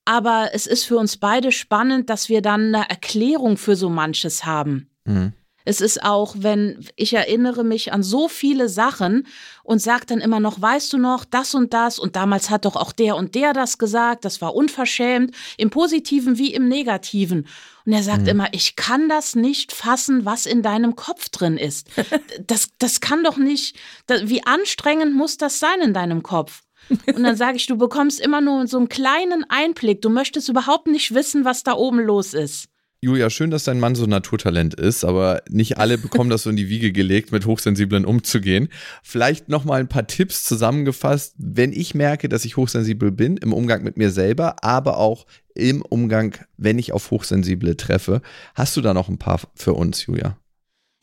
Aber 0.05 0.51
es 0.53 0.67
ist 0.67 0.85
für 0.85 0.97
uns 0.97 1.17
beide 1.17 1.53
spannend, 1.53 2.11
dass 2.11 2.29
wir 2.29 2.43
dann 2.43 2.75
eine 2.75 2.91
Erklärung 2.91 3.57
für 3.57 3.77
so 3.77 3.89
manches 3.89 4.45
haben. 4.45 4.91
Mhm. 5.05 5.33
Es 5.65 5.81
ist 5.81 6.03
auch, 6.03 6.35
wenn 6.39 6.85
ich 6.97 7.15
erinnere 7.15 7.65
mich 7.65 7.93
an 7.93 8.03
so 8.03 8.29
viele 8.29 8.69
Sachen 8.69 9.27
und 9.63 9.81
sage 9.81 10.07
dann 10.07 10.21
immer 10.21 10.41
noch, 10.41 10.61
weißt 10.61 10.93
du 10.93 10.99
noch, 10.99 11.25
das 11.25 11.55
und 11.55 11.73
das 11.73 11.99
und 11.99 12.17
damals 12.17 12.51
hat 12.51 12.65
doch 12.65 12.77
auch 12.77 12.93
der 12.93 13.17
und 13.17 13.35
der 13.35 13.53
das 13.53 13.79
gesagt, 13.79 14.25
das 14.25 14.41
war 14.41 14.55
unverschämt, 14.55 15.35
im 15.57 15.71
positiven 15.71 16.39
wie 16.39 16.53
im 16.55 16.69
negativen. 16.69 17.47
Und 17.85 17.93
er 17.93 18.03
sagt 18.03 18.23
mhm. 18.23 18.29
immer, 18.29 18.49
ich 18.53 18.77
kann 18.77 19.09
das 19.09 19.35
nicht 19.35 19.73
fassen, 19.73 20.25
was 20.25 20.47
in 20.47 20.63
deinem 20.63 20.97
Kopf 20.97 21.29
drin 21.29 21.57
ist. 21.57 21.89
Das, 22.47 22.69
das 22.79 23.01
kann 23.01 23.23
doch 23.23 23.37
nicht, 23.37 23.77
wie 24.25 24.45
anstrengend 24.45 25.15
muss 25.15 25.37
das 25.37 25.59
sein 25.59 25.81
in 25.81 25.95
deinem 25.95 26.23
Kopf? 26.23 26.63
Und 27.07 27.23
dann 27.23 27.37
sage 27.37 27.57
ich, 27.57 27.67
du 27.67 27.77
bekommst 27.77 28.21
immer 28.21 28.41
nur 28.41 28.67
so 28.67 28.79
einen 28.79 28.89
kleinen 28.89 29.45
Einblick. 29.49 30.03
Du 30.03 30.11
möchtest 30.11 30.49
überhaupt 30.49 30.87
nicht 30.87 31.15
wissen, 31.15 31.45
was 31.45 31.63
da 31.63 31.75
oben 31.75 32.01
los 32.01 32.35
ist. 32.35 32.69
Julia, 33.05 33.31
schön, 33.31 33.51
dass 33.51 33.65
dein 33.65 33.81
Mann 33.81 33.97
so 33.97 34.05
ein 34.05 34.11
Naturtalent 34.11 34.75
ist, 34.75 35.03
aber 35.03 35.43
nicht 35.49 35.77
alle 35.77 35.99
bekommen 35.99 36.31
das 36.31 36.45
so 36.45 36.51
in 36.51 36.57
die 36.57 36.69
Wiege 36.69 36.93
gelegt, 36.93 37.33
mit 37.33 37.47
Hochsensiblen 37.47 38.05
umzugehen. 38.05 38.69
Vielleicht 39.03 39.49
nochmal 39.49 39.81
ein 39.81 39.89
paar 39.89 40.07
Tipps 40.07 40.45
zusammengefasst, 40.45 41.35
wenn 41.37 41.73
ich 41.73 41.97
merke, 41.97 42.29
dass 42.29 42.45
ich 42.45 42.57
hochsensibel 42.57 43.11
bin, 43.11 43.39
im 43.39 43.53
Umgang 43.53 43.83
mit 43.83 43.97
mir 43.97 44.13
selber, 44.13 44.63
aber 44.63 44.99
auch 44.99 45.27
im 45.57 45.83
Umgang, 45.83 46.39
wenn 46.57 46.79
ich 46.79 46.93
auf 46.93 47.11
Hochsensible 47.11 47.77
treffe. 47.77 48.23
Hast 48.55 48.77
du 48.77 48.81
da 48.81 48.95
noch 48.95 49.09
ein 49.09 49.19
paar 49.19 49.41
für 49.57 49.75
uns, 49.75 50.07
Julia? 50.07 50.37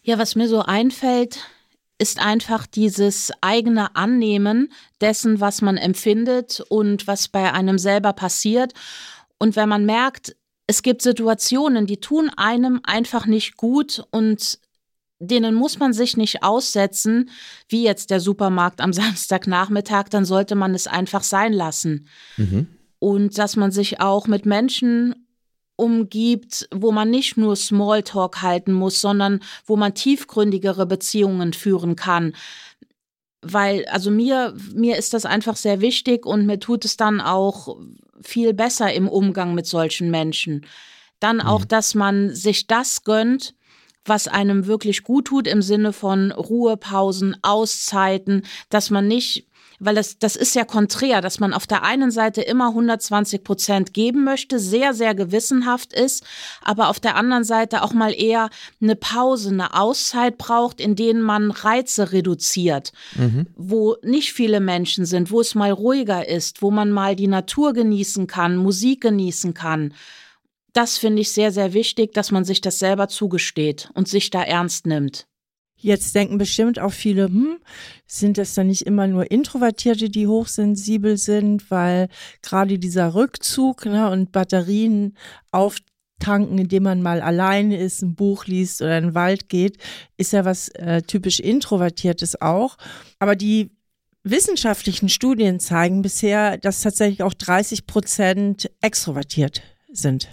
Ja, 0.02 0.18
was 0.18 0.38
mir 0.38 0.48
so 0.48 0.62
einfällt, 0.62 1.40
ist 1.98 2.22
einfach 2.22 2.66
dieses 2.66 3.34
eigene 3.42 3.98
Annehmen 3.98 4.72
dessen, 5.02 5.42
was 5.42 5.62
man 5.62 5.76
empfindet 5.76 6.64
und 6.70 7.08
was 7.08 7.28
bei 7.28 7.52
einem 7.52 7.78
selber 7.78 8.14
passiert. 8.14 8.74
Und 9.38 9.58
wenn 9.58 9.68
man 9.68 9.86
merkt, 9.86 10.38
es 10.70 10.84
gibt 10.84 11.02
Situationen, 11.02 11.88
die 11.88 11.98
tun 11.98 12.30
einem 12.38 12.80
einfach 12.84 13.26
nicht 13.26 13.58
gut 13.58 14.04
und 14.12 14.60
denen 15.18 15.56
muss 15.56 15.80
man 15.80 15.94
sich 15.94 16.16
nicht 16.16 16.44
aussetzen, 16.44 17.32
wie 17.68 17.84
jetzt 17.84 18.12
der 18.12 18.20
Supermarkt 18.20 18.80
am 18.80 18.94
Samstagnachmittag, 18.94 20.10
dann 20.10 20.26
sollte 20.26 20.54
man 20.54 20.76
es 20.76 20.86
einfach 20.86 21.24
sein 21.24 21.54
lassen. 21.54 22.08
Mhm. 22.38 22.68
Und 23.00 23.40
dass 23.40 23.56
man 23.56 23.72
sich 23.72 24.00
auch 24.00 24.28
mit 24.28 24.46
Menschen 24.46 25.16
umgibt, 25.76 26.70
wo 26.72 26.92
man 26.92 27.10
nicht 27.10 27.36
nur 27.36 27.56
Smalltalk 27.56 28.44
halten 28.44 28.74
muss, 28.74 29.02
sondern 29.02 29.40
wo 29.66 29.76
man 29.76 29.96
tiefgründigere 29.96 30.86
Beziehungen 30.86 31.54
führen 31.54 31.96
kann. 31.96 32.34
Weil, 33.42 33.86
also 33.86 34.12
mir, 34.12 34.56
mir 34.74 34.98
ist 34.98 35.14
das 35.14 35.26
einfach 35.26 35.56
sehr 35.56 35.82
wichtig 35.82 36.26
und 36.26 36.46
mir 36.46 36.60
tut 36.60 36.84
es 36.86 36.98
dann 36.98 37.22
auch 37.22 37.78
viel 38.22 38.54
besser 38.54 38.94
im 38.94 39.08
Umgang 39.08 39.56
mit 39.56 39.66
solchen 39.66 40.12
Menschen. 40.12 40.66
Dann 41.20 41.42
auch, 41.42 41.62
mhm. 41.62 41.68
dass 41.70 41.96
man 41.96 42.36
sich 42.36 42.68
das 42.68 43.04
gönnt, 43.04 43.54
was 44.06 44.28
einem 44.28 44.66
wirklich 44.66 45.04
gut 45.04 45.26
tut 45.26 45.48
im 45.48 45.62
Sinne 45.62 45.94
von 45.94 46.32
Ruhepausen, 46.32 47.38
Auszeiten, 47.42 48.44
dass 48.70 48.90
man 48.90 49.08
nicht 49.08 49.49
weil 49.80 49.96
das, 49.96 50.20
das 50.20 50.36
ist 50.36 50.56
ja 50.56 50.66
konträr, 50.66 51.22
dass 51.22 51.40
man 51.40 51.54
auf 51.54 51.66
der 51.66 51.84
einen 51.84 52.12
Seite 52.12 52.42
immer 52.42 52.70
120 52.70 53.44
Prozent 53.44 53.94
geben 53.94 54.24
möchte, 54.24 54.60
sehr, 54.60 54.94
sehr 54.94 55.16
gewissenhaft 55.16 55.94
ist, 55.94 56.24
aber 56.62 56.90
auf 56.90 57.00
der 57.00 57.16
anderen 57.16 57.44
Seite 57.44 57.84
auch 57.84 57.94
mal 57.94 58.14
eher 58.14 58.50
eine 58.82 58.96
Pause, 58.96 59.50
eine 59.50 59.74
Auszeit 59.74 60.38
braucht, 60.38 60.82
in 60.82 60.96
denen 60.96 61.22
man 61.22 61.52
Reize 61.52 62.12
reduziert, 62.12 62.92
mhm. 63.16 63.48
wo 63.56 63.96
nicht 64.04 64.34
viele 64.34 64.60
Menschen 64.60 65.06
sind, 65.06 65.32
wo 65.32 65.42
es 65.42 65.56
mal 65.56 65.72
ruhiger 65.72 66.28
ist, 66.28 66.62
wo 66.62 66.72
man 66.72 66.92
mal 66.92 67.16
die 67.16 67.28
Natur 67.28 67.74
genießen 67.74 68.28
kann, 68.28 68.58
Musik 68.58 69.02
genießen 69.02 69.54
kann. 69.54 69.94
Das 70.74 70.98
finde 70.98 71.22
ich 71.22 71.32
sehr, 71.32 71.52
sehr 71.52 71.74
wichtig, 71.74 72.14
dass 72.14 72.32
man 72.32 72.46
sich 72.46 72.62
das 72.62 72.80
selber 72.80 73.08
zugesteht 73.08 73.90
und 73.94 74.08
sich 74.08 74.30
da 74.30 74.44
ernst 74.44 74.86
nimmt. 74.86 75.29
Jetzt 75.82 76.14
denken 76.14 76.38
bestimmt 76.38 76.78
auch 76.78 76.92
viele, 76.92 77.26
hm, 77.26 77.58
sind 78.06 78.38
das 78.38 78.54
dann 78.54 78.68
nicht 78.68 78.86
immer 78.86 79.08
nur 79.08 79.32
Introvertierte, 79.32 80.10
die 80.10 80.28
hochsensibel 80.28 81.18
sind, 81.18 81.72
weil 81.72 82.10
gerade 82.42 82.78
dieser 82.78 83.16
Rückzug 83.16 83.86
ne, 83.86 84.10
und 84.12 84.34
Batterien 84.34 85.16
auftanken, 85.52 86.58
indem 86.58 86.84
man 86.84 87.02
mal 87.02 87.22
alleine 87.22 87.78
ist, 87.78 88.02
ein 88.02 88.16
Buch 88.16 88.46
liest 88.46 88.82
oder 88.82 88.98
in 88.98 89.06
den 89.06 89.16
Wald 89.16 89.48
geht, 89.48 89.78
ist 90.18 90.34
ja 90.34 90.44
was 90.44 90.68
äh, 90.70 91.02
typisch 91.02 91.40
Introvertiertes 91.40 92.42
auch. 92.42 92.78
Aber 93.20 93.38
die 93.38 93.72
wissenschaftlichen 94.24 95.08
Studien 95.08 95.62
zeigen 95.62 96.02
bisher, 96.02 96.58
dass 96.58 96.82
tatsächlich 96.82 97.24
auch 97.24 97.34
30 97.34 97.88
Prozent 97.88 98.70
extrovertiert 98.82 99.62
sind. 99.92 100.28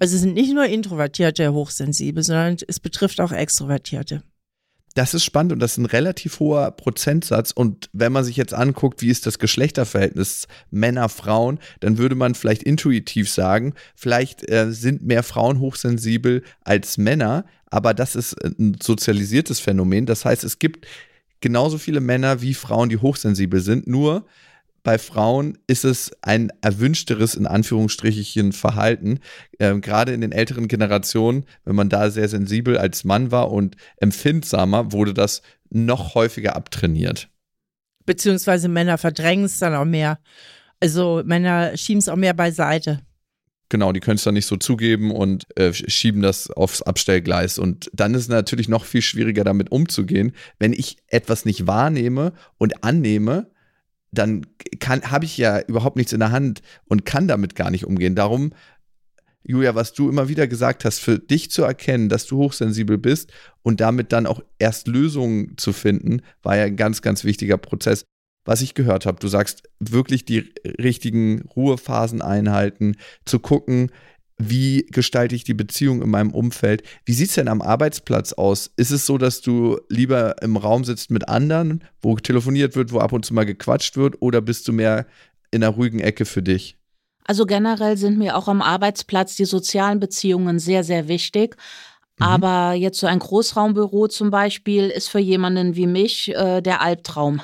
Also 0.00 0.16
es 0.16 0.22
sind 0.22 0.34
nicht 0.34 0.52
nur 0.52 0.66
Introvertierte 0.66 1.52
hochsensibel, 1.52 2.22
sondern 2.22 2.56
es 2.66 2.80
betrifft 2.80 3.20
auch 3.20 3.32
Extrovertierte. 3.32 4.22
Das 4.98 5.14
ist 5.14 5.22
spannend 5.22 5.52
und 5.52 5.60
das 5.60 5.74
ist 5.74 5.78
ein 5.78 5.86
relativ 5.86 6.40
hoher 6.40 6.72
Prozentsatz. 6.72 7.52
Und 7.52 7.88
wenn 7.92 8.10
man 8.10 8.24
sich 8.24 8.36
jetzt 8.36 8.52
anguckt, 8.52 9.00
wie 9.00 9.10
ist 9.10 9.26
das 9.26 9.38
Geschlechterverhältnis 9.38 10.48
Männer, 10.72 11.08
Frauen, 11.08 11.60
dann 11.78 11.98
würde 11.98 12.16
man 12.16 12.34
vielleicht 12.34 12.64
intuitiv 12.64 13.30
sagen, 13.30 13.74
vielleicht 13.94 14.50
äh, 14.50 14.72
sind 14.72 15.06
mehr 15.06 15.22
Frauen 15.22 15.60
hochsensibel 15.60 16.42
als 16.64 16.98
Männer, 16.98 17.44
aber 17.66 17.94
das 17.94 18.16
ist 18.16 18.44
ein 18.44 18.76
sozialisiertes 18.82 19.60
Phänomen. 19.60 20.04
Das 20.04 20.24
heißt, 20.24 20.42
es 20.42 20.58
gibt 20.58 20.84
genauso 21.40 21.78
viele 21.78 22.00
Männer 22.00 22.42
wie 22.42 22.52
Frauen, 22.52 22.88
die 22.88 22.98
hochsensibel 22.98 23.60
sind, 23.60 23.86
nur 23.86 24.26
bei 24.88 24.96
Frauen 24.96 25.58
ist 25.66 25.84
es 25.84 26.12
ein 26.22 26.50
erwünschteres, 26.62 27.34
in 27.34 27.46
Anführungsstrichen, 27.46 28.52
Verhalten. 28.52 29.20
Ähm, 29.60 29.82
gerade 29.82 30.14
in 30.14 30.22
den 30.22 30.32
älteren 30.32 30.66
Generationen, 30.66 31.44
wenn 31.66 31.76
man 31.76 31.90
da 31.90 32.08
sehr 32.08 32.26
sensibel 32.26 32.78
als 32.78 33.04
Mann 33.04 33.30
war 33.30 33.52
und 33.52 33.76
empfindsamer, 33.98 34.90
wurde 34.90 35.12
das 35.12 35.42
noch 35.68 36.14
häufiger 36.14 36.56
abtrainiert. 36.56 37.28
Beziehungsweise 38.06 38.70
Männer 38.70 38.96
verdrängen 38.96 39.44
es 39.44 39.58
dann 39.58 39.74
auch 39.74 39.84
mehr. 39.84 40.20
Also 40.80 41.20
Männer 41.22 41.76
schieben 41.76 41.98
es 41.98 42.08
auch 42.08 42.16
mehr 42.16 42.32
beiseite. 42.32 43.00
Genau, 43.68 43.92
die 43.92 44.00
können 44.00 44.16
es 44.16 44.24
dann 44.24 44.32
nicht 44.32 44.46
so 44.46 44.56
zugeben 44.56 45.10
und 45.10 45.44
äh, 45.58 45.74
schieben 45.74 46.22
das 46.22 46.50
aufs 46.50 46.80
Abstellgleis. 46.80 47.58
Und 47.58 47.90
dann 47.92 48.14
ist 48.14 48.22
es 48.22 48.28
natürlich 48.28 48.70
noch 48.70 48.86
viel 48.86 49.02
schwieriger, 49.02 49.44
damit 49.44 49.70
umzugehen, 49.70 50.32
wenn 50.58 50.72
ich 50.72 50.96
etwas 51.08 51.44
nicht 51.44 51.66
wahrnehme 51.66 52.32
und 52.56 52.84
annehme, 52.84 53.50
dann 54.10 54.46
habe 54.84 55.24
ich 55.24 55.36
ja 55.36 55.60
überhaupt 55.60 55.96
nichts 55.96 56.12
in 56.12 56.20
der 56.20 56.32
Hand 56.32 56.62
und 56.86 57.04
kann 57.04 57.28
damit 57.28 57.54
gar 57.54 57.70
nicht 57.70 57.84
umgehen. 57.84 58.14
Darum 58.14 58.52
Julia, 59.48 59.74
was 59.74 59.94
du 59.94 60.10
immer 60.10 60.28
wieder 60.28 60.46
gesagt 60.46 60.84
hast, 60.84 60.98
für 60.98 61.18
dich 61.18 61.50
zu 61.50 61.62
erkennen, 61.62 62.10
dass 62.10 62.26
du 62.26 62.36
hochsensibel 62.36 62.98
bist 62.98 63.32
und 63.62 63.80
damit 63.80 64.12
dann 64.12 64.26
auch 64.26 64.42
erst 64.58 64.88
Lösungen 64.88 65.56
zu 65.56 65.72
finden, 65.72 66.20
war 66.42 66.56
ja 66.56 66.64
ein 66.64 66.76
ganz, 66.76 67.00
ganz 67.00 67.24
wichtiger 67.24 67.56
Prozess. 67.56 68.04
Was 68.44 68.60
ich 68.60 68.74
gehört 68.74 69.06
habe, 69.06 69.18
du 69.20 69.28
sagst 69.28 69.62
wirklich 69.78 70.26
die 70.26 70.52
richtigen 70.64 71.42
Ruhephasen 71.56 72.20
einhalten, 72.20 72.96
zu 73.24 73.38
gucken, 73.38 73.90
wie 74.38 74.86
gestalte 74.90 75.34
ich 75.34 75.44
die 75.44 75.54
Beziehung 75.54 76.00
in 76.00 76.10
meinem 76.10 76.32
Umfeld? 76.32 76.82
Wie 77.04 77.12
sieht 77.12 77.30
es 77.30 77.34
denn 77.34 77.48
am 77.48 77.60
Arbeitsplatz 77.60 78.32
aus? 78.32 78.70
Ist 78.76 78.90
es 78.90 79.04
so, 79.04 79.18
dass 79.18 79.40
du 79.40 79.78
lieber 79.88 80.40
im 80.42 80.56
Raum 80.56 80.84
sitzt 80.84 81.10
mit 81.10 81.28
anderen, 81.28 81.84
wo 82.00 82.16
telefoniert 82.16 82.76
wird, 82.76 82.92
wo 82.92 83.00
ab 83.00 83.12
und 83.12 83.24
zu 83.24 83.34
mal 83.34 83.46
gequatscht 83.46 83.96
wird, 83.96 84.22
oder 84.22 84.40
bist 84.40 84.68
du 84.68 84.72
mehr 84.72 85.06
in 85.50 85.62
einer 85.62 85.74
ruhigen 85.74 86.00
Ecke 86.00 86.24
für 86.24 86.42
dich? 86.42 86.76
Also 87.24 87.44
generell 87.46 87.96
sind 87.96 88.16
mir 88.16 88.36
auch 88.36 88.48
am 88.48 88.62
Arbeitsplatz 88.62 89.36
die 89.36 89.44
sozialen 89.44 90.00
Beziehungen 90.00 90.58
sehr, 90.58 90.84
sehr 90.84 91.08
wichtig. 91.08 91.56
Mhm. 92.18 92.26
Aber 92.26 92.72
jetzt 92.72 93.00
so 93.00 93.06
ein 93.06 93.18
Großraumbüro 93.18 94.08
zum 94.08 94.30
Beispiel 94.30 94.88
ist 94.88 95.08
für 95.08 95.18
jemanden 95.18 95.76
wie 95.76 95.86
mich 95.86 96.34
äh, 96.34 96.60
der 96.62 96.80
Albtraum. 96.80 97.40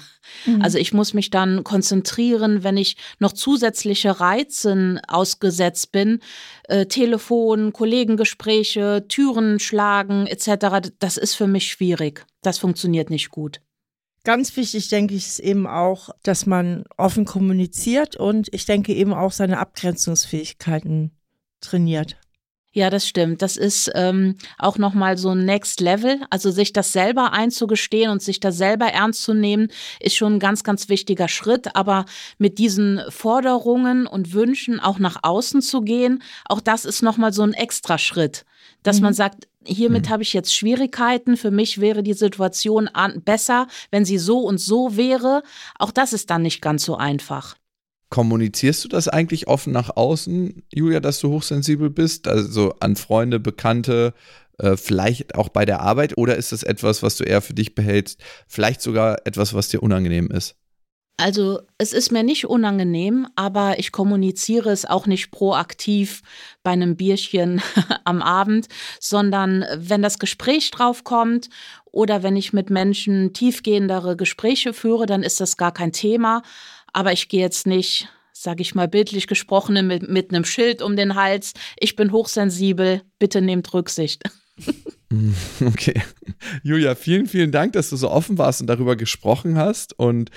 Mhm. 0.47 0.63
Also 0.63 0.79
ich 0.79 0.93
muss 0.93 1.15
mich 1.15 1.31
dann 1.31 1.65
konzentrieren, 1.65 2.65
wenn 2.65 2.77
ich 2.77 2.97
noch 3.19 3.33
zusätzliche 3.33 4.21
Reizen 4.21 5.01
ausgesetzt 5.07 5.93
bin, 5.93 6.21
äh, 6.65 6.87
Telefon, 6.87 7.73
Kollegengespräche, 7.73 9.05
Türen 9.09 9.59
schlagen 9.59 10.27
etc. 10.27 10.91
Das 10.99 11.17
ist 11.17 11.35
für 11.35 11.47
mich 11.47 11.69
schwierig. 11.69 12.25
Das 12.43 12.59
funktioniert 12.59 13.11
nicht 13.11 13.31
gut. 13.31 13.61
Ganz 14.25 14.57
wichtig, 14.57 14.89
denke 14.89 15.15
ich, 15.15 15.27
ist 15.27 15.39
eben 15.39 15.67
auch, 15.67 16.09
dass 16.23 16.47
man 16.47 16.85
offen 16.97 17.27
kommuniziert 17.27 18.17
und 18.17 18.49
ich 18.53 18.65
denke 18.65 18.95
eben 18.95 19.13
auch 19.13 19.33
seine 19.33 19.59
Abgrenzungsfähigkeiten 19.59 21.11
trainiert. 21.61 22.17
Ja, 22.75 22.91
das 22.91 23.07
stimmt. 23.07 23.41
Das 23.41 23.57
ist 23.57 23.89
ähm, 23.95 24.35
auch 24.59 24.79
nochmal 24.79 25.17
so 25.17 25.31
ein 25.31 25.45
Next 25.45 25.81
Level. 25.81 26.21
Also 26.29 26.51
sich 26.51 26.73
das 26.73 26.93
selber 26.93 27.33
einzugestehen 27.33 28.11
und 28.11 28.21
sich 28.21 28.41
das 28.41 28.57
selber 28.59 28.87
ernst 28.87 29.23
zu 29.23 29.33
nehmen, 29.33 29.69
ist 30.01 30.17
schon 30.17 30.35
ein 30.35 30.39
ganz, 30.41 30.65
ganz 30.65 30.89
wichtiger 30.89 31.29
Schritt. 31.29 31.77
Aber 31.77 32.05
mit 32.39 32.59
diesen 32.59 33.01
Forderungen 33.11 34.09
und 34.09 34.33
Wünschen 34.33 34.81
auch 34.81 34.99
nach 34.99 35.19
außen 35.23 35.63
zu 35.63 35.83
gehen, 35.83 36.21
auch 36.47 36.61
das 36.61 36.85
ist 36.85 37.03
nochmal 37.03 37.33
so 37.33 37.45
ein 37.45 37.53
extra 37.53 37.97
Schritt. 37.97 38.45
Dass 38.83 38.97
mhm. 38.97 39.05
man 39.05 39.15
sagt, 39.15 39.47
hiermit 39.65 40.07
mhm. 40.07 40.11
habe 40.11 40.25
ich 40.25 40.33
jetzt 40.33 40.53
Schwierigkeiten. 40.53 41.37
Für 41.37 41.53
mich 41.53 41.81
wäre 41.81 42.03
die 42.03 42.13
Situation 42.13 42.91
besser, 43.25 43.69
wenn 43.93 44.05
sie 44.05 44.19
so 44.19 44.41
und 44.41 44.59
so 44.59 44.97
wäre. 44.97 45.45
Auch 45.79 45.93
das 45.93 46.13
ist 46.13 46.29
dann 46.29 46.43
nicht 46.43 46.61
ganz 46.61 46.85
so 46.85 46.97
einfach. 46.97 47.55
Kommunizierst 48.15 48.85
du 48.85 48.89
das 48.89 49.09
eigentlich 49.09 49.49
offen 49.49 49.73
nach 49.73 49.97
außen, 49.97 50.63
Julia, 50.73 51.01
dass 51.01 51.19
du 51.19 51.31
hochsensibel 51.31 51.91
bist? 51.91 52.29
Also 52.29 52.77
an 52.79 52.95
Freunde, 52.95 53.41
Bekannte, 53.41 54.15
äh, 54.59 54.77
vielleicht 54.77 55.35
auch 55.35 55.49
bei 55.49 55.65
der 55.65 55.81
Arbeit? 55.81 56.17
Oder 56.17 56.37
ist 56.37 56.53
das 56.53 56.63
etwas, 56.63 57.03
was 57.03 57.17
du 57.17 57.25
eher 57.25 57.43
für 57.43 57.55
dich 57.55 57.75
behältst? 57.75 58.21
Vielleicht 58.47 58.83
sogar 58.83 59.27
etwas, 59.27 59.53
was 59.53 59.67
dir 59.67 59.83
unangenehm 59.83 60.31
ist? 60.31 60.55
Also 61.17 61.63
es 61.77 61.93
ist 61.93 62.13
mir 62.13 62.23
nicht 62.23 62.47
unangenehm, 62.47 63.27
aber 63.35 63.81
ich 63.81 63.91
kommuniziere 63.91 64.71
es 64.71 64.85
auch 64.85 65.07
nicht 65.07 65.33
proaktiv 65.33 66.23
bei 66.63 66.71
einem 66.71 66.95
Bierchen 66.95 67.61
am 68.05 68.23
Abend, 68.23 68.69
sondern 69.01 69.65
wenn 69.77 70.03
das 70.03 70.21
Gespräch 70.21 70.71
drauf 70.71 71.03
kommt 71.03 71.51
oder 71.85 72.23
wenn 72.23 72.37
ich 72.37 72.53
mit 72.53 72.71
Menschen 72.71 73.33
tiefgehendere 73.33 74.17
Gespräche 74.17 74.73
führe, 74.73 75.07
dann 75.07 75.25
ist 75.25 75.41
das 75.41 75.57
gar 75.57 75.73
kein 75.73 75.93
Thema. 75.93 76.43
Aber 76.95 77.13
ich 77.13 77.29
gehe 77.29 77.41
jetzt 77.41 77.67
nicht, 77.67 78.09
sage 78.33 78.63
ich 78.63 78.75
mal 78.75 78.89
bildlich 78.89 79.27
gesprochen, 79.27 79.87
mit, 79.87 80.09
mit 80.09 80.31
einem 80.31 80.47
Schild 80.47 80.81
um 80.81 80.97
den 80.97 81.15
Hals. 81.15 81.53
Ich 81.79 81.97
bin 81.97 82.13
hochsensibel, 82.13 83.03
bitte 83.19 83.43
nehmt 83.43 83.75
Rücksicht. 83.75 84.23
Okay. 85.65 86.03
Julia, 86.63 86.95
vielen, 86.95 87.27
vielen 87.27 87.53
Dank, 87.53 87.73
dass 87.73 87.91
du 87.91 87.97
so 87.97 88.11
offen 88.11 88.39
warst 88.39 88.61
und 88.61 88.67
darüber 88.67 88.97
gesprochen 88.97 89.57
hast. 89.57 89.99
Und 89.99 90.31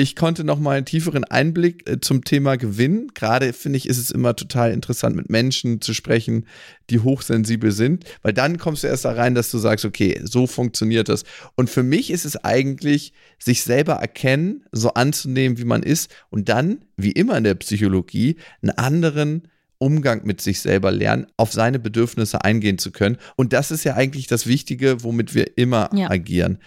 ich 0.00 0.14
konnte 0.14 0.44
noch 0.44 0.60
mal 0.60 0.76
einen 0.76 0.86
tieferen 0.86 1.24
Einblick 1.24 1.90
äh, 1.90 2.00
zum 2.00 2.22
Thema 2.22 2.56
gewinnen. 2.56 3.10
Gerade 3.14 3.52
finde 3.52 3.78
ich, 3.78 3.88
ist 3.88 3.98
es 3.98 4.12
immer 4.12 4.36
total 4.36 4.70
interessant, 4.70 5.16
mit 5.16 5.28
Menschen 5.28 5.80
zu 5.80 5.92
sprechen, 5.92 6.46
die 6.88 7.00
hochsensibel 7.00 7.72
sind, 7.72 8.04
weil 8.22 8.32
dann 8.32 8.58
kommst 8.58 8.84
du 8.84 8.86
erst 8.86 9.04
da 9.04 9.12
rein, 9.12 9.34
dass 9.34 9.50
du 9.50 9.58
sagst, 9.58 9.84
okay, 9.84 10.20
so 10.22 10.46
funktioniert 10.46 11.08
das. 11.08 11.24
Und 11.56 11.68
für 11.68 11.82
mich 11.82 12.12
ist 12.12 12.24
es 12.24 12.36
eigentlich, 12.36 13.12
sich 13.40 13.64
selber 13.64 13.94
erkennen, 13.94 14.64
so 14.70 14.94
anzunehmen, 14.94 15.58
wie 15.58 15.64
man 15.64 15.82
ist 15.82 16.14
und 16.30 16.48
dann, 16.48 16.84
wie 16.96 17.12
immer 17.12 17.36
in 17.36 17.44
der 17.44 17.56
Psychologie, 17.56 18.36
einen 18.62 18.78
anderen 18.78 19.48
Umgang 19.78 20.24
mit 20.24 20.40
sich 20.40 20.60
selber 20.60 20.92
lernen, 20.92 21.26
auf 21.36 21.52
seine 21.52 21.80
Bedürfnisse 21.80 22.44
eingehen 22.44 22.78
zu 22.78 22.92
können. 22.92 23.16
Und 23.34 23.52
das 23.52 23.72
ist 23.72 23.82
ja 23.82 23.94
eigentlich 23.94 24.28
das 24.28 24.46
Wichtige, 24.46 25.02
womit 25.02 25.34
wir 25.34 25.58
immer 25.58 25.90
ja. 25.92 26.08
agieren 26.08 26.58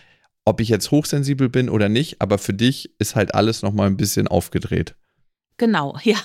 ob 0.46 0.60
ich 0.60 0.70
jetzt 0.70 0.92
hochsensibel 0.92 1.50
bin 1.50 1.70
oder 1.70 1.90
nicht, 1.90 2.22
aber 2.22 2.38
für 2.38 2.54
dich 2.54 2.94
ist 3.00 3.16
halt 3.16 3.36
alles 3.36 3.62
nochmal 3.62 3.88
ein 3.88 3.98
bisschen 3.98 4.28
aufgedreht. 4.28 4.96
Genau, 5.58 5.96
ja. 6.04 6.18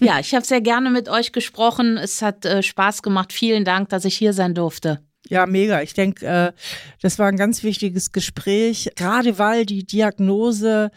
Ja, 0.00 0.18
ich 0.18 0.34
habe 0.34 0.44
sehr 0.44 0.60
gerne 0.60 0.90
mit 0.90 1.08
euch 1.08 1.32
gesprochen. 1.32 1.96
Es 1.96 2.22
hat 2.22 2.44
äh, 2.44 2.62
Spaß 2.62 3.02
gemacht. 3.02 3.32
Vielen 3.32 3.64
Dank, 3.64 3.88
dass 3.88 4.04
ich 4.04 4.16
hier 4.16 4.32
sein 4.32 4.54
durfte. 4.54 5.00
Ja, 5.28 5.46
mega. 5.46 5.80
Ich 5.80 5.94
denke, 5.94 6.26
äh, 6.26 6.52
das 7.00 7.18
war 7.18 7.28
ein 7.28 7.36
ganz 7.36 7.62
wichtiges 7.62 8.12
Gespräch, 8.12 8.90
gerade 8.96 9.38
weil 9.38 9.64
die 9.64 9.86
Diagnose, 9.86 10.90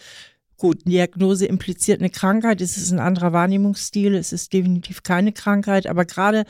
gut, 0.57 0.85
Diagnose 0.85 1.45
impliziert 1.45 2.01
eine 2.01 2.09
Krankheit, 2.09 2.59
es 2.59 2.77
ist 2.77 2.91
ein 2.91 2.99
anderer 2.99 3.31
Wahrnehmungsstil, 3.31 4.15
es 4.15 4.33
ist 4.33 4.51
definitiv 4.51 5.03
keine 5.03 5.31
Krankheit, 5.31 5.87
aber 5.87 6.03
gerade 6.03 6.43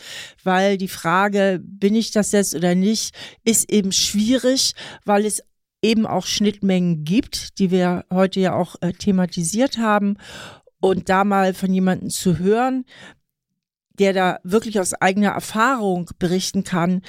weil 0.43 0.77
die 0.77 0.87
Frage, 0.87 1.59
bin 1.61 1.93
ich 1.93 2.11
das 2.11 2.31
jetzt 2.31 2.55
oder 2.55 2.73
nicht, 2.73 3.13
ist 3.43 3.71
eben 3.71 3.91
schwierig, 3.91 4.73
weil 5.05 5.25
es 5.25 5.43
eben 5.81 6.05
auch 6.05 6.25
Schnittmengen 6.25 7.03
gibt, 7.03 7.59
die 7.59 7.71
wir 7.71 8.05
heute 8.11 8.39
ja 8.39 8.53
auch 8.53 8.75
äh, 8.81 8.93
thematisiert 8.93 9.77
haben. 9.77 10.17
Und 10.79 11.09
da 11.09 11.23
mal 11.23 11.53
von 11.53 11.73
jemandem 11.73 12.09
zu 12.09 12.37
hören, 12.39 12.85
der 13.99 14.13
da 14.13 14.39
wirklich 14.43 14.79
aus 14.79 14.93
eigener 14.93 15.29
Erfahrung 15.31 16.09
berichten 16.19 16.63
kann, 16.63 17.01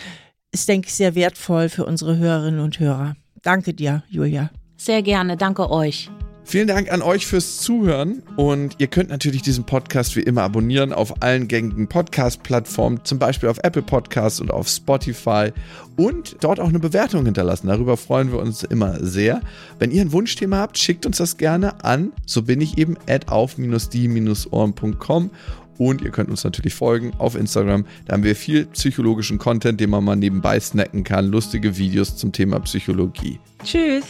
ist, 0.52 0.68
denke 0.68 0.88
ich, 0.88 0.94
sehr 0.94 1.14
wertvoll 1.14 1.68
für 1.68 1.84
unsere 1.84 2.16
Hörerinnen 2.16 2.60
und 2.60 2.80
Hörer. 2.80 3.16
Danke 3.42 3.74
dir, 3.74 4.02
Julia. 4.08 4.50
Sehr 4.76 5.02
gerne, 5.02 5.36
danke 5.36 5.70
euch. 5.70 6.10
Vielen 6.48 6.66
Dank 6.66 6.90
an 6.90 7.02
euch 7.02 7.26
fürs 7.26 7.58
Zuhören 7.58 8.22
und 8.36 8.76
ihr 8.78 8.86
könnt 8.86 9.10
natürlich 9.10 9.42
diesen 9.42 9.64
Podcast 9.64 10.16
wie 10.16 10.22
immer 10.22 10.44
abonnieren 10.44 10.94
auf 10.94 11.20
allen 11.20 11.46
gängigen 11.46 11.88
Podcast-Plattformen, 11.88 13.04
zum 13.04 13.18
Beispiel 13.18 13.50
auf 13.50 13.58
Apple 13.62 13.82
Podcasts 13.82 14.40
und 14.40 14.50
auf 14.50 14.66
Spotify 14.66 15.52
und 15.98 16.36
dort 16.40 16.58
auch 16.58 16.70
eine 16.70 16.78
Bewertung 16.78 17.26
hinterlassen. 17.26 17.66
Darüber 17.66 17.98
freuen 17.98 18.32
wir 18.32 18.38
uns 18.38 18.62
immer 18.62 19.04
sehr. 19.04 19.42
Wenn 19.78 19.90
ihr 19.90 20.00
ein 20.00 20.12
Wunschthema 20.12 20.56
habt, 20.56 20.78
schickt 20.78 21.04
uns 21.04 21.18
das 21.18 21.36
gerne 21.36 21.84
an. 21.84 22.12
So 22.24 22.40
bin 22.40 22.62
ich 22.62 22.78
eben 22.78 22.96
at 23.06 23.28
auf-die-ohren.com 23.28 25.30
und 25.76 26.00
ihr 26.00 26.10
könnt 26.10 26.30
uns 26.30 26.44
natürlich 26.44 26.72
folgen 26.72 27.12
auf 27.18 27.34
Instagram. 27.34 27.84
Da 28.06 28.14
haben 28.14 28.24
wir 28.24 28.34
viel 28.34 28.64
psychologischen 28.68 29.36
Content, 29.36 29.78
den 29.78 29.90
man 29.90 30.02
mal 30.02 30.16
nebenbei 30.16 30.58
snacken 30.60 31.04
kann. 31.04 31.26
Lustige 31.26 31.76
Videos 31.76 32.16
zum 32.16 32.32
Thema 32.32 32.58
Psychologie. 32.60 33.38
Tschüss. 33.62 34.06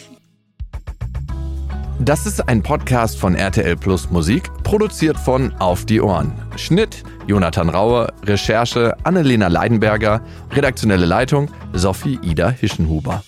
Das 2.01 2.27
ist 2.27 2.49
ein 2.49 2.63
Podcast 2.63 3.19
von 3.19 3.35
RTL 3.35 3.77
Plus 3.77 4.09
Musik, 4.11 4.51
produziert 4.63 5.19
von 5.19 5.53
Auf 5.55 5.85
die 5.85 6.01
Ohren. 6.01 6.33
Schnitt 6.57 7.03
Jonathan 7.27 7.69
Raue, 7.69 8.13
Recherche 8.25 8.97
Annelena 9.03 9.49
Leidenberger, 9.49 10.23
redaktionelle 10.53 11.07
Leitung 11.07 11.51
Sophie 11.73 12.21
Ida 12.23 12.51
Hischenhuber. 12.51 13.25